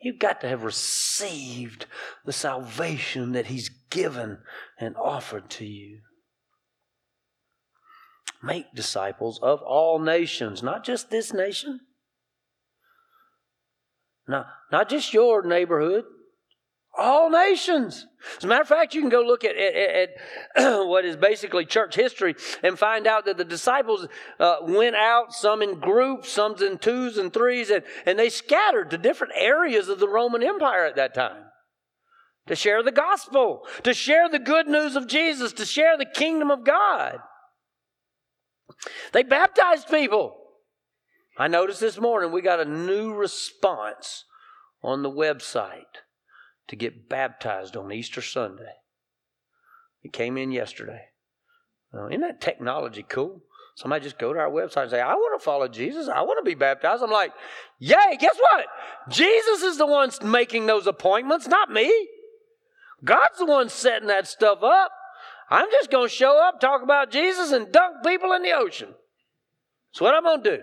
You've 0.00 0.18
got 0.18 0.40
to 0.40 0.48
have 0.48 0.64
received 0.64 1.86
the 2.24 2.32
salvation 2.32 3.32
that 3.32 3.46
He's 3.46 3.70
given 3.90 4.38
and 4.78 4.96
offered 4.96 5.48
to 5.50 5.64
you. 5.64 6.00
Make 8.42 8.74
disciples 8.74 9.38
of 9.42 9.62
all 9.62 9.98
nations, 9.98 10.62
not 10.62 10.84
just 10.84 11.10
this 11.10 11.32
nation, 11.32 11.80
not, 14.28 14.46
not 14.70 14.88
just 14.88 15.14
your 15.14 15.42
neighborhood, 15.46 16.04
all 16.96 17.30
nations. 17.30 18.06
As 18.38 18.44
a 18.44 18.46
matter 18.46 18.62
of 18.62 18.68
fact, 18.68 18.94
you 18.94 19.00
can 19.00 19.10
go 19.10 19.22
look 19.22 19.44
at, 19.44 19.56
at, 19.56 20.10
at 20.56 20.84
what 20.86 21.04
is 21.04 21.16
basically 21.16 21.64
church 21.64 21.94
history 21.94 22.34
and 22.62 22.78
find 22.78 23.06
out 23.06 23.24
that 23.26 23.36
the 23.36 23.44
disciples 23.44 24.06
uh, 24.40 24.56
went 24.62 24.96
out, 24.96 25.32
some 25.32 25.62
in 25.62 25.78
groups, 25.78 26.30
some 26.30 26.56
in 26.62 26.78
twos 26.78 27.18
and 27.18 27.32
threes, 27.32 27.70
and, 27.70 27.84
and 28.04 28.18
they 28.18 28.28
scattered 28.28 28.90
to 28.90 28.98
different 28.98 29.34
areas 29.36 29.88
of 29.88 30.00
the 30.00 30.08
Roman 30.08 30.42
Empire 30.42 30.84
at 30.84 30.96
that 30.96 31.14
time 31.14 31.44
to 32.46 32.54
share 32.54 32.82
the 32.82 32.92
gospel, 32.92 33.62
to 33.82 33.92
share 33.92 34.28
the 34.28 34.38
good 34.38 34.68
news 34.68 34.96
of 34.96 35.06
Jesus, 35.06 35.52
to 35.54 35.64
share 35.64 35.96
the 35.96 36.06
kingdom 36.06 36.50
of 36.50 36.64
God. 36.64 37.18
They 39.12 39.22
baptized 39.22 39.88
people. 39.88 40.36
I 41.38 41.48
noticed 41.48 41.80
this 41.80 41.98
morning 41.98 42.32
we 42.32 42.42
got 42.42 42.60
a 42.60 42.64
new 42.64 43.14
response 43.14 44.24
on 44.82 45.02
the 45.02 45.10
website 45.10 46.02
to 46.68 46.76
get 46.76 47.08
baptized 47.08 47.76
on 47.76 47.92
Easter 47.92 48.22
Sunday. 48.22 48.74
It 50.02 50.12
came 50.12 50.36
in 50.36 50.52
yesterday. 50.52 51.06
Uh, 51.94 52.08
isn't 52.08 52.20
that 52.20 52.40
technology 52.40 53.04
cool? 53.08 53.42
Somebody 53.76 54.04
just 54.04 54.18
go 54.18 54.32
to 54.32 54.38
our 54.38 54.50
website 54.50 54.82
and 54.82 54.90
say, 54.90 55.00
I 55.00 55.14
want 55.14 55.38
to 55.38 55.44
follow 55.44 55.68
Jesus. 55.68 56.08
I 56.08 56.22
want 56.22 56.38
to 56.38 56.48
be 56.48 56.54
baptized. 56.54 57.02
I'm 57.02 57.10
like, 57.10 57.32
yay, 57.78 58.16
guess 58.18 58.36
what? 58.38 58.66
Jesus 59.10 59.62
is 59.62 59.76
the 59.76 59.86
one 59.86 60.10
making 60.24 60.66
those 60.66 60.86
appointments, 60.86 61.46
not 61.46 61.70
me. 61.70 62.08
God's 63.04 63.38
the 63.38 63.44
one 63.44 63.68
setting 63.68 64.08
that 64.08 64.26
stuff 64.26 64.62
up. 64.62 64.90
I'm 65.50 65.70
just 65.70 65.90
going 65.90 66.08
to 66.08 66.14
show 66.14 66.42
up, 66.42 66.58
talk 66.58 66.82
about 66.82 67.10
Jesus, 67.10 67.52
and 67.52 67.70
dunk 67.70 67.96
people 68.04 68.32
in 68.32 68.42
the 68.42 68.52
ocean. 68.52 68.88
That's 69.92 70.00
what 70.00 70.14
I'm 70.14 70.24
going 70.24 70.42
to 70.42 70.56
do. 70.56 70.62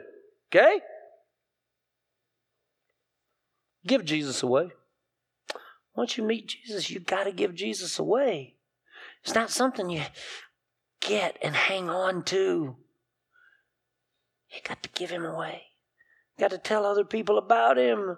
Okay? 0.53 0.81
Give 3.85 4.03
Jesus 4.03 4.41
away. 4.43 4.71
Once 5.95 6.17
you 6.17 6.23
meet 6.23 6.47
Jesus, 6.47 6.89
you 6.89 6.99
got 6.99 7.25
to 7.25 7.31
give 7.31 7.53
Jesus 7.53 7.99
away. 7.99 8.55
It's 9.23 9.35
not 9.35 9.51
something 9.51 9.89
you 9.89 10.03
get 10.99 11.37
and 11.41 11.55
hang 11.55 11.89
on 11.89 12.23
to. 12.25 12.75
You 14.49 14.61
got 14.63 14.83
to 14.83 14.89
give 14.89 15.09
him 15.09 15.25
away. 15.25 15.63
You 16.37 16.43
got 16.43 16.51
to 16.51 16.57
tell 16.57 16.85
other 16.85 17.05
people 17.05 17.37
about 17.37 17.77
him. 17.77 18.17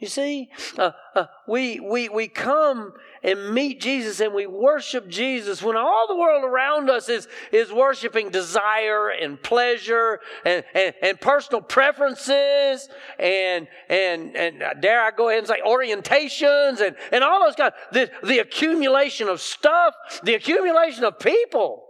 You 0.00 0.08
see, 0.08 0.48
uh, 0.78 0.92
uh, 1.14 1.26
we, 1.46 1.78
we, 1.78 2.08
we 2.08 2.26
come 2.26 2.94
and 3.22 3.52
meet 3.52 3.82
Jesus 3.82 4.20
and 4.20 4.32
we 4.32 4.46
worship 4.46 5.06
Jesus 5.08 5.62
when 5.62 5.76
all 5.76 6.06
the 6.08 6.16
world 6.16 6.42
around 6.42 6.88
us 6.88 7.10
is, 7.10 7.28
is 7.52 7.70
worshiping 7.70 8.30
desire 8.30 9.10
and 9.10 9.40
pleasure 9.42 10.20
and, 10.46 10.64
and, 10.72 10.94
and 11.02 11.20
personal 11.20 11.60
preferences 11.60 12.88
and, 13.18 13.68
and, 13.90 14.34
and 14.34 14.62
uh, 14.62 14.72
dare 14.72 15.02
I 15.02 15.10
go 15.10 15.28
ahead 15.28 15.40
and 15.40 15.48
say 15.48 15.60
orientations 15.66 16.80
and, 16.80 16.96
and 17.12 17.22
all 17.22 17.44
those 17.44 17.56
kinds, 17.56 17.74
the, 17.92 18.10
the 18.26 18.38
accumulation 18.38 19.28
of 19.28 19.38
stuff, 19.42 19.94
the 20.22 20.32
accumulation 20.32 21.04
of 21.04 21.18
people. 21.18 21.89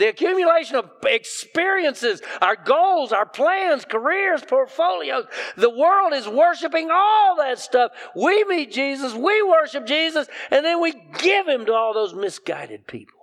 The 0.00 0.08
accumulation 0.08 0.76
of 0.76 0.90
experiences, 1.04 2.22
our 2.40 2.56
goals, 2.56 3.12
our 3.12 3.26
plans, 3.26 3.84
careers, 3.84 4.42
portfolios. 4.42 5.26
The 5.58 5.68
world 5.68 6.14
is 6.14 6.26
worshiping 6.26 6.88
all 6.90 7.36
that 7.36 7.58
stuff. 7.58 7.92
We 8.16 8.44
meet 8.44 8.72
Jesus, 8.72 9.12
we 9.12 9.42
worship 9.42 9.86
Jesus, 9.86 10.26
and 10.50 10.64
then 10.64 10.80
we 10.80 10.94
give 11.18 11.46
him 11.46 11.66
to 11.66 11.74
all 11.74 11.92
those 11.92 12.14
misguided 12.14 12.86
people. 12.86 13.18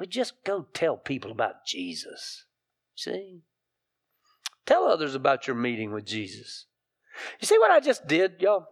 We 0.00 0.08
just 0.08 0.32
go 0.42 0.66
tell 0.74 0.96
people 0.96 1.30
about 1.30 1.64
Jesus. 1.64 2.46
See? 2.96 3.42
Tell 4.66 4.88
others 4.88 5.14
about 5.14 5.46
your 5.46 5.54
meeting 5.54 5.92
with 5.92 6.06
Jesus. 6.06 6.66
You 7.38 7.46
see 7.46 7.58
what 7.60 7.70
I 7.70 7.78
just 7.78 8.08
did, 8.08 8.40
y'all? 8.40 8.66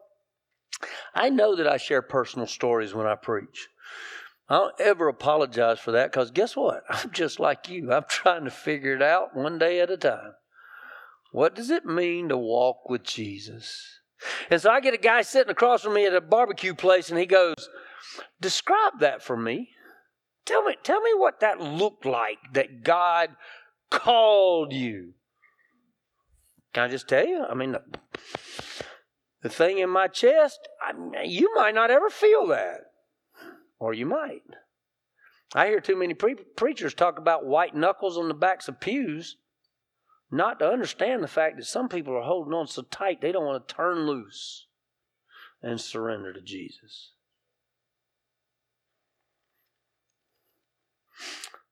I 1.15 1.31
know 1.31 1.55
that 1.55 1.69
I 1.69 1.77
share 1.77 2.03
personal 2.03 2.49
stories 2.49 2.95
when 2.95 3.07
I 3.07 3.15
preach. 3.15 3.69
I 4.49 4.57
don't 4.57 4.81
ever 4.81 5.09
apologize 5.09 5.79
for 5.79 5.93
that 5.93 6.11
because 6.11 6.31
guess 6.31 6.55
what? 6.57 6.83
I'm 6.91 7.11
just 7.13 7.41
like 7.41 7.69
you. 7.69 7.93
I'm 7.93 8.05
trying 8.09 8.45
to 8.45 8.51
figure 8.51 8.95
it 8.95 9.03
out 9.03 9.35
one 9.35 9.59
day 9.59 9.81
at 9.81 9.91
a 9.91 9.97
time. 9.97 10.33
What 11.33 11.55
does 11.55 11.71
it 11.71 11.85
mean 11.85 12.29
to 12.29 12.37
walk 12.37 12.89
with 12.89 13.03
Jesus? 13.03 14.01
And 14.51 14.61
so 14.61 14.71
I 14.71 14.81
get 14.81 14.95
a 14.95 14.99
guy 14.99 15.23
sitting 15.23 15.51
across 15.51 15.83
from 15.83 15.95
me 15.95 16.07
at 16.07 16.15
a 16.15 16.21
barbecue 16.21 16.75
place 16.75 17.11
and 17.11 17.19
he 17.19 17.27
goes, 17.27 17.69
Describe 18.41 19.01
that 19.01 19.23
for 19.23 19.37
me. 19.37 19.71
Tell 20.47 20.63
me, 20.63 20.77
tell 20.83 21.01
me 21.01 21.11
what 21.15 21.41
that 21.41 21.61
looked 21.61 22.05
like 22.05 22.39
that 22.53 22.85
God 22.85 23.31
called 23.91 24.73
you. 24.73 25.15
Can 26.75 26.85
I 26.85 26.89
just 26.89 27.09
tell 27.09 27.27
you? 27.27 27.45
I 27.49 27.55
mean, 27.55 27.73
the, 27.73 27.83
the 29.43 29.49
thing 29.49 29.79
in 29.79 29.89
my 29.89 30.07
chest, 30.07 30.61
I, 30.83 31.23
you 31.25 31.53
might 31.55 31.75
not 31.75 31.91
ever 31.91 32.11
feel 32.11 32.47
that 32.49 32.81
or 33.79 33.95
you 33.95 34.07
might. 34.07 34.43
I 35.55 35.67
hear 35.67 35.81
too 35.81 35.97
many 35.97 36.15
pre- 36.15 36.35
preachers 36.35 36.95
talk 36.95 37.19
about 37.19 37.47
white 37.47 37.75
knuckles 37.75 38.19
on 38.19 38.29
the 38.29 38.35
backs 38.35 38.69
of 38.69 38.81
pews, 38.81 39.37
not 40.31 40.59
to 40.59 40.69
understand 40.69 41.23
the 41.23 41.29
fact 41.29 41.57
that 41.57 41.67
some 41.67 41.89
people 41.89 42.17
are 42.17 42.23
holding 42.23 42.53
on 42.53 42.67
so 42.67 42.83
tight 42.83 43.21
they 43.21 43.33
don't 43.33 43.45
want 43.47 43.69
to 43.69 43.75
turn 43.75 44.07
loose 44.07 44.67
and 45.63 45.81
surrender 45.81 46.33
to 46.33 46.41
Jesus. 46.41 47.13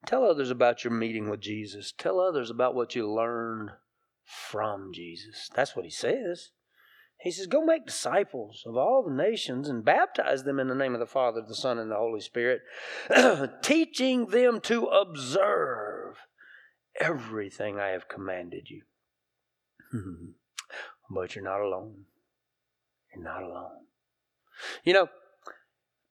Tell 0.06 0.24
others 0.24 0.50
about 0.50 0.84
your 0.84 0.92
meeting 0.92 1.30
with 1.30 1.40
Jesus. 1.40 1.92
Tell 1.96 2.20
others 2.20 2.50
about 2.50 2.74
what 2.74 2.94
you 2.94 3.10
learned 3.10 3.70
from 4.24 4.92
Jesus. 4.92 5.48
That's 5.54 5.76
what 5.76 5.84
he 5.84 5.90
says. 5.90 6.50
He 7.22 7.30
says, 7.30 7.46
Go 7.46 7.64
make 7.64 7.86
disciples 7.86 8.64
of 8.66 8.76
all 8.76 9.04
the 9.04 9.14
nations 9.14 9.68
and 9.68 9.84
baptize 9.84 10.42
them 10.42 10.58
in 10.58 10.68
the 10.68 10.74
name 10.74 10.94
of 10.94 11.00
the 11.00 11.06
Father, 11.06 11.40
the 11.40 11.54
Son, 11.54 11.78
and 11.78 11.90
the 11.90 11.96
Holy 11.96 12.20
Spirit, 12.20 12.62
teaching 13.62 14.26
them 14.26 14.60
to 14.62 14.86
observe 14.86 16.16
everything 17.00 17.78
I 17.78 17.88
have 17.88 18.08
commanded 18.08 18.68
you. 18.70 18.82
but 21.10 21.36
you're 21.36 21.44
not 21.44 21.60
alone. 21.60 22.06
You're 23.14 23.24
not 23.24 23.42
alone. 23.42 23.86
You 24.82 24.94
know, 24.94 25.08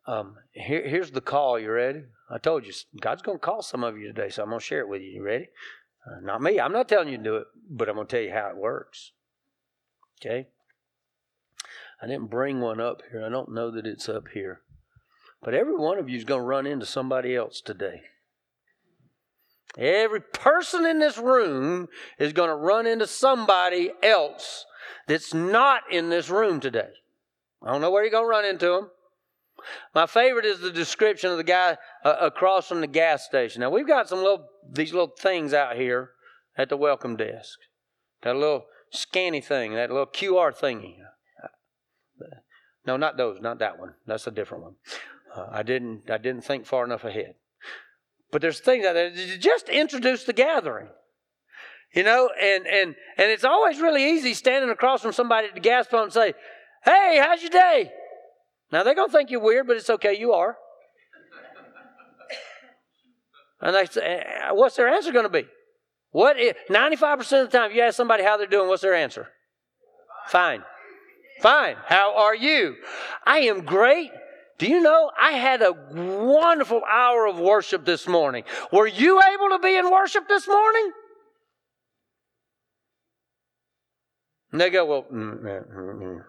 um, 0.07 0.35
here, 0.51 0.87
here's 0.87 1.11
the 1.11 1.21
call. 1.21 1.59
You 1.59 1.71
ready? 1.71 2.03
I 2.29 2.37
told 2.37 2.65
you, 2.65 2.73
God's 3.01 3.21
going 3.21 3.37
to 3.37 3.45
call 3.45 3.61
some 3.61 3.83
of 3.83 3.97
you 3.97 4.07
today, 4.07 4.29
so 4.29 4.43
I'm 4.43 4.49
going 4.49 4.59
to 4.59 4.65
share 4.65 4.79
it 4.79 4.89
with 4.89 5.01
you. 5.01 5.09
You 5.09 5.23
ready? 5.23 5.49
Uh, 6.07 6.21
not 6.21 6.41
me. 6.41 6.57
I'm 6.57 6.71
not 6.71 6.87
telling 6.87 7.09
you 7.09 7.17
to 7.17 7.23
do 7.23 7.35
it, 7.35 7.47
but 7.69 7.89
I'm 7.89 7.95
going 7.95 8.07
to 8.07 8.15
tell 8.15 8.23
you 8.23 8.31
how 8.31 8.49
it 8.49 8.55
works. 8.55 9.11
Okay? 10.19 10.47
I 12.01 12.07
didn't 12.07 12.29
bring 12.29 12.61
one 12.61 12.79
up 12.79 13.01
here. 13.11 13.23
I 13.25 13.29
don't 13.29 13.53
know 13.53 13.69
that 13.71 13.85
it's 13.85 14.09
up 14.09 14.29
here. 14.33 14.61
But 15.43 15.53
every 15.53 15.75
one 15.75 15.97
of 15.97 16.09
you 16.09 16.17
is 16.17 16.23
going 16.23 16.41
to 16.41 16.45
run 16.45 16.65
into 16.65 16.85
somebody 16.85 17.35
else 17.35 17.61
today. 17.61 18.01
Every 19.77 20.21
person 20.21 20.85
in 20.85 20.99
this 20.99 21.17
room 21.17 21.87
is 22.19 22.33
going 22.33 22.49
to 22.49 22.55
run 22.55 22.85
into 22.85 23.07
somebody 23.07 23.91
else 24.03 24.65
that's 25.07 25.33
not 25.33 25.83
in 25.91 26.09
this 26.09 26.29
room 26.29 26.59
today. 26.59 26.89
I 27.63 27.71
don't 27.71 27.81
know 27.81 27.91
where 27.91 28.03
you're 28.03 28.11
going 28.11 28.25
to 28.25 28.29
run 28.29 28.45
into 28.45 28.65
them. 28.65 28.89
My 29.93 30.07
favorite 30.07 30.45
is 30.45 30.59
the 30.59 30.71
description 30.71 31.29
of 31.31 31.37
the 31.37 31.43
guy 31.43 31.77
uh, 32.03 32.15
across 32.19 32.67
from 32.67 32.81
the 32.81 32.87
gas 32.87 33.25
station. 33.25 33.61
Now 33.61 33.69
we've 33.69 33.87
got 33.87 34.09
some 34.09 34.19
little 34.19 34.47
these 34.69 34.91
little 34.91 35.13
things 35.19 35.53
out 35.53 35.75
here 35.75 36.11
at 36.57 36.69
the 36.69 36.77
welcome 36.77 37.15
desk. 37.15 37.59
That 38.23 38.35
little 38.35 38.65
scanny 38.89 39.41
thing, 39.41 39.75
that 39.75 39.91
little 39.91 40.07
QR 40.07 40.51
thingy. 40.57 40.95
No, 42.85 42.97
not 42.97 43.17
those, 43.17 43.39
not 43.41 43.59
that 43.59 43.79
one. 43.79 43.93
That's 44.07 44.27
a 44.27 44.31
different 44.31 44.63
one. 44.63 44.75
Uh, 45.35 45.47
I 45.51 45.63
didn't 45.63 46.09
I 46.09 46.17
didn't 46.17 46.43
think 46.43 46.65
far 46.65 46.83
enough 46.83 47.03
ahead. 47.03 47.35
But 48.31 48.41
there's 48.41 48.59
things 48.59 48.83
there 48.83 49.11
just 49.37 49.69
introduce 49.69 50.23
the 50.23 50.33
gathering. 50.33 50.87
You 51.93 52.03
know, 52.03 52.29
and 52.39 52.65
and 52.65 52.95
and 53.17 53.31
it's 53.31 53.43
always 53.43 53.79
really 53.79 54.11
easy 54.11 54.33
standing 54.33 54.69
across 54.69 55.01
from 55.01 55.11
somebody 55.11 55.47
at 55.47 55.53
the 55.53 55.59
gas 55.59 55.87
pump 55.87 56.05
and 56.05 56.13
say, 56.13 56.33
"Hey, 56.85 57.19
how's 57.21 57.41
your 57.41 57.51
day?" 57.51 57.91
Now 58.71 58.83
they're 58.83 58.95
gonna 58.95 59.11
think 59.11 59.29
you're 59.29 59.41
weird, 59.41 59.67
but 59.67 59.75
it's 59.75 59.89
okay. 59.89 60.17
You 60.17 60.31
are. 60.31 60.57
and 63.61 63.75
they 63.75 63.85
say, 63.85 64.23
uh, 64.49 64.55
what's 64.55 64.77
their 64.77 64.87
answer 64.87 65.11
going 65.11 65.25
to 65.25 65.29
be? 65.29 65.45
What? 66.11 66.37
Ninety-five 66.69 67.17
percent 67.17 67.45
of 67.45 67.51
the 67.51 67.57
time, 67.57 67.71
if 67.71 67.75
you 67.75 67.83
ask 67.83 67.97
somebody 67.97 68.23
how 68.23 68.37
they're 68.37 68.47
doing, 68.47 68.69
what's 68.69 68.81
their 68.81 68.95
answer? 68.95 69.27
Fine. 70.27 70.63
Fine. 71.41 71.75
How 71.85 72.15
are 72.17 72.35
you? 72.35 72.75
I 73.25 73.39
am 73.39 73.65
great. 73.65 74.11
Do 74.59 74.67
you 74.67 74.79
know 74.79 75.09
I 75.19 75.31
had 75.31 75.63
a 75.63 75.73
wonderful 75.73 76.83
hour 76.87 77.25
of 77.25 77.39
worship 77.39 77.83
this 77.83 78.07
morning? 78.07 78.43
Were 78.71 78.85
you 78.85 79.19
able 79.19 79.49
to 79.49 79.59
be 79.59 79.75
in 79.75 79.89
worship 79.89 80.27
this 80.27 80.47
morning? 80.47 80.91
And 84.51 84.61
they 84.61 84.69
go, 84.69 84.85
well, 84.85 85.05
mm, 85.11 85.41
mm, 85.41 86.21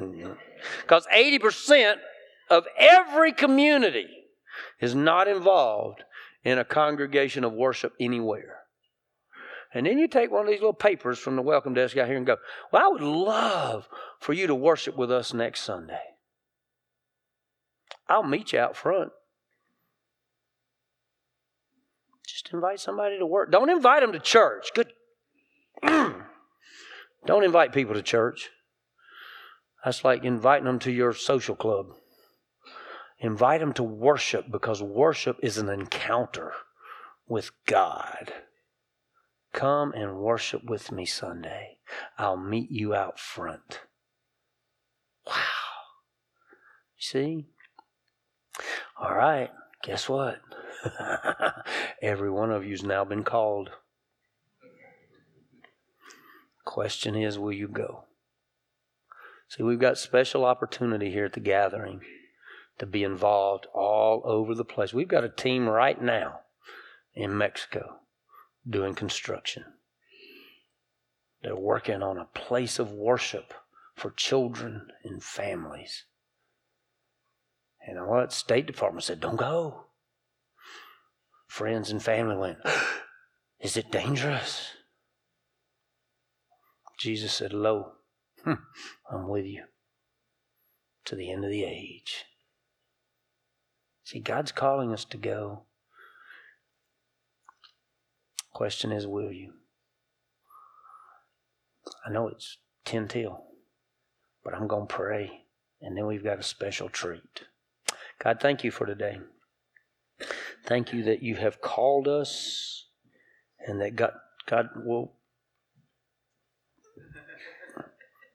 mm, 0.00 0.36
because 0.80 1.06
80% 1.14 1.96
of 2.50 2.64
every 2.76 3.32
community 3.32 4.08
is 4.80 4.96
not 4.96 5.28
involved 5.28 6.02
in 6.42 6.58
a 6.58 6.64
congregation 6.64 7.44
of 7.44 7.52
worship 7.52 7.92
anywhere. 8.00 8.65
And 9.76 9.86
then 9.86 9.98
you 9.98 10.08
take 10.08 10.30
one 10.30 10.46
of 10.46 10.48
these 10.48 10.60
little 10.60 10.72
papers 10.72 11.18
from 11.18 11.36
the 11.36 11.42
welcome 11.42 11.74
desk 11.74 11.98
out 11.98 12.08
here 12.08 12.16
and 12.16 12.24
go, 12.24 12.38
Well, 12.72 12.82
I 12.82 12.88
would 12.88 13.02
love 13.02 13.90
for 14.18 14.32
you 14.32 14.46
to 14.46 14.54
worship 14.54 14.96
with 14.96 15.12
us 15.12 15.34
next 15.34 15.60
Sunday. 15.60 16.00
I'll 18.08 18.22
meet 18.22 18.54
you 18.54 18.58
out 18.58 18.74
front. 18.74 19.10
Just 22.26 22.54
invite 22.54 22.80
somebody 22.80 23.18
to 23.18 23.26
work. 23.26 23.52
Don't 23.52 23.68
invite 23.68 24.00
them 24.00 24.12
to 24.12 24.18
church. 24.18 24.70
Good. 24.74 24.94
Don't 25.82 27.44
invite 27.44 27.74
people 27.74 27.92
to 27.92 28.02
church. 28.02 28.48
That's 29.84 30.02
like 30.06 30.24
inviting 30.24 30.64
them 30.64 30.78
to 30.80 30.90
your 30.90 31.12
social 31.12 31.54
club. 31.54 31.88
Invite 33.18 33.60
them 33.60 33.74
to 33.74 33.82
worship 33.82 34.50
because 34.50 34.82
worship 34.82 35.36
is 35.42 35.58
an 35.58 35.68
encounter 35.68 36.52
with 37.28 37.50
God. 37.66 38.32
Come 39.56 39.94
and 39.94 40.18
worship 40.18 40.64
with 40.64 40.92
me 40.92 41.06
Sunday. 41.06 41.78
I'll 42.18 42.36
meet 42.36 42.70
you 42.70 42.94
out 42.94 43.18
front. 43.18 43.80
Wow. 45.26 45.32
See? 46.98 47.46
All 49.00 49.14
right. 49.14 49.48
Guess 49.82 50.10
what? 50.10 50.40
Every 52.02 52.30
one 52.30 52.50
of 52.50 52.66
you's 52.66 52.82
now 52.82 53.06
been 53.06 53.24
called. 53.24 53.70
Question 56.66 57.16
is, 57.16 57.38
will 57.38 57.50
you 57.50 57.68
go? 57.68 58.04
See, 59.48 59.62
we've 59.62 59.80
got 59.80 59.96
special 59.96 60.44
opportunity 60.44 61.10
here 61.10 61.24
at 61.24 61.32
the 61.32 61.40
gathering 61.40 62.02
to 62.78 62.84
be 62.84 63.02
involved 63.02 63.66
all 63.72 64.20
over 64.26 64.54
the 64.54 64.66
place. 64.66 64.92
We've 64.92 65.08
got 65.08 65.24
a 65.24 65.30
team 65.30 65.66
right 65.66 66.00
now 66.00 66.40
in 67.14 67.38
Mexico 67.38 68.00
doing 68.68 68.94
construction. 68.94 69.64
They're 71.42 71.56
working 71.56 72.02
on 72.02 72.18
a 72.18 72.24
place 72.24 72.78
of 72.78 72.90
worship 72.90 73.54
for 73.94 74.10
children 74.10 74.88
and 75.04 75.22
families. 75.22 76.04
And 77.86 78.04
what? 78.06 78.32
State 78.32 78.66
Department 78.66 79.04
said, 79.04 79.20
don't 79.20 79.36
go. 79.36 79.84
Friends 81.46 81.90
and 81.90 82.02
family 82.02 82.36
went, 82.36 82.58
is 83.60 83.76
it 83.76 83.92
dangerous? 83.92 84.70
Jesus 86.98 87.32
said, 87.32 87.52
Lo, 87.52 87.92
hmm, 88.44 88.54
I'm 89.10 89.28
with 89.28 89.44
you 89.44 89.64
to 91.04 91.14
the 91.14 91.30
end 91.30 91.44
of 91.44 91.50
the 91.50 91.64
age. 91.64 92.24
See, 94.04 94.20
God's 94.20 94.52
calling 94.52 94.92
us 94.92 95.04
to 95.06 95.16
go. 95.16 95.64
Question 98.56 98.90
is, 98.90 99.06
will 99.06 99.30
you? 99.30 99.52
I 102.06 102.10
know 102.10 102.28
it's 102.28 102.56
10 102.86 103.06
till, 103.06 103.44
but 104.42 104.54
I'm 104.54 104.66
going 104.66 104.88
to 104.88 104.94
pray, 104.94 105.42
and 105.82 105.94
then 105.94 106.06
we've 106.06 106.24
got 106.24 106.38
a 106.38 106.42
special 106.42 106.88
treat. 106.88 107.42
God, 108.18 108.38
thank 108.40 108.64
you 108.64 108.70
for 108.70 108.86
today. 108.86 109.18
Thank 110.64 110.94
you 110.94 111.02
that 111.02 111.22
you 111.22 111.34
have 111.36 111.60
called 111.60 112.08
us 112.08 112.86
and 113.60 113.78
that 113.82 113.94
God, 113.94 114.14
God 114.46 114.70
will, 114.74 115.12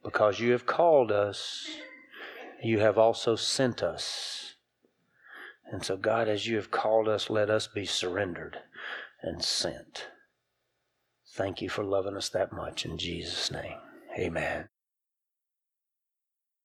because 0.04 0.40
you 0.40 0.52
have 0.52 0.68
called 0.68 1.12
us, 1.12 1.66
you 2.64 2.78
have 2.78 3.00
also 3.00 3.36
sent 3.36 3.82
us. 3.82 4.54
And 5.66 5.84
so, 5.84 5.98
God, 5.98 6.28
as 6.30 6.46
you 6.46 6.58
have 6.58 6.70
called 6.70 7.08
us, 7.08 7.32
let 7.32 7.50
us 7.50 7.66
be 7.66 7.86
surrendered 7.86 8.60
and 9.24 9.44
sent. 9.44 10.11
Thank 11.34 11.62
you 11.62 11.70
for 11.70 11.84
loving 11.84 12.18
us 12.18 12.30
that 12.30 12.52
much 12.52 12.86
in 12.86 12.98
Jesus' 12.98 13.52
name. 13.52 13.78
Amen. 14.20 14.71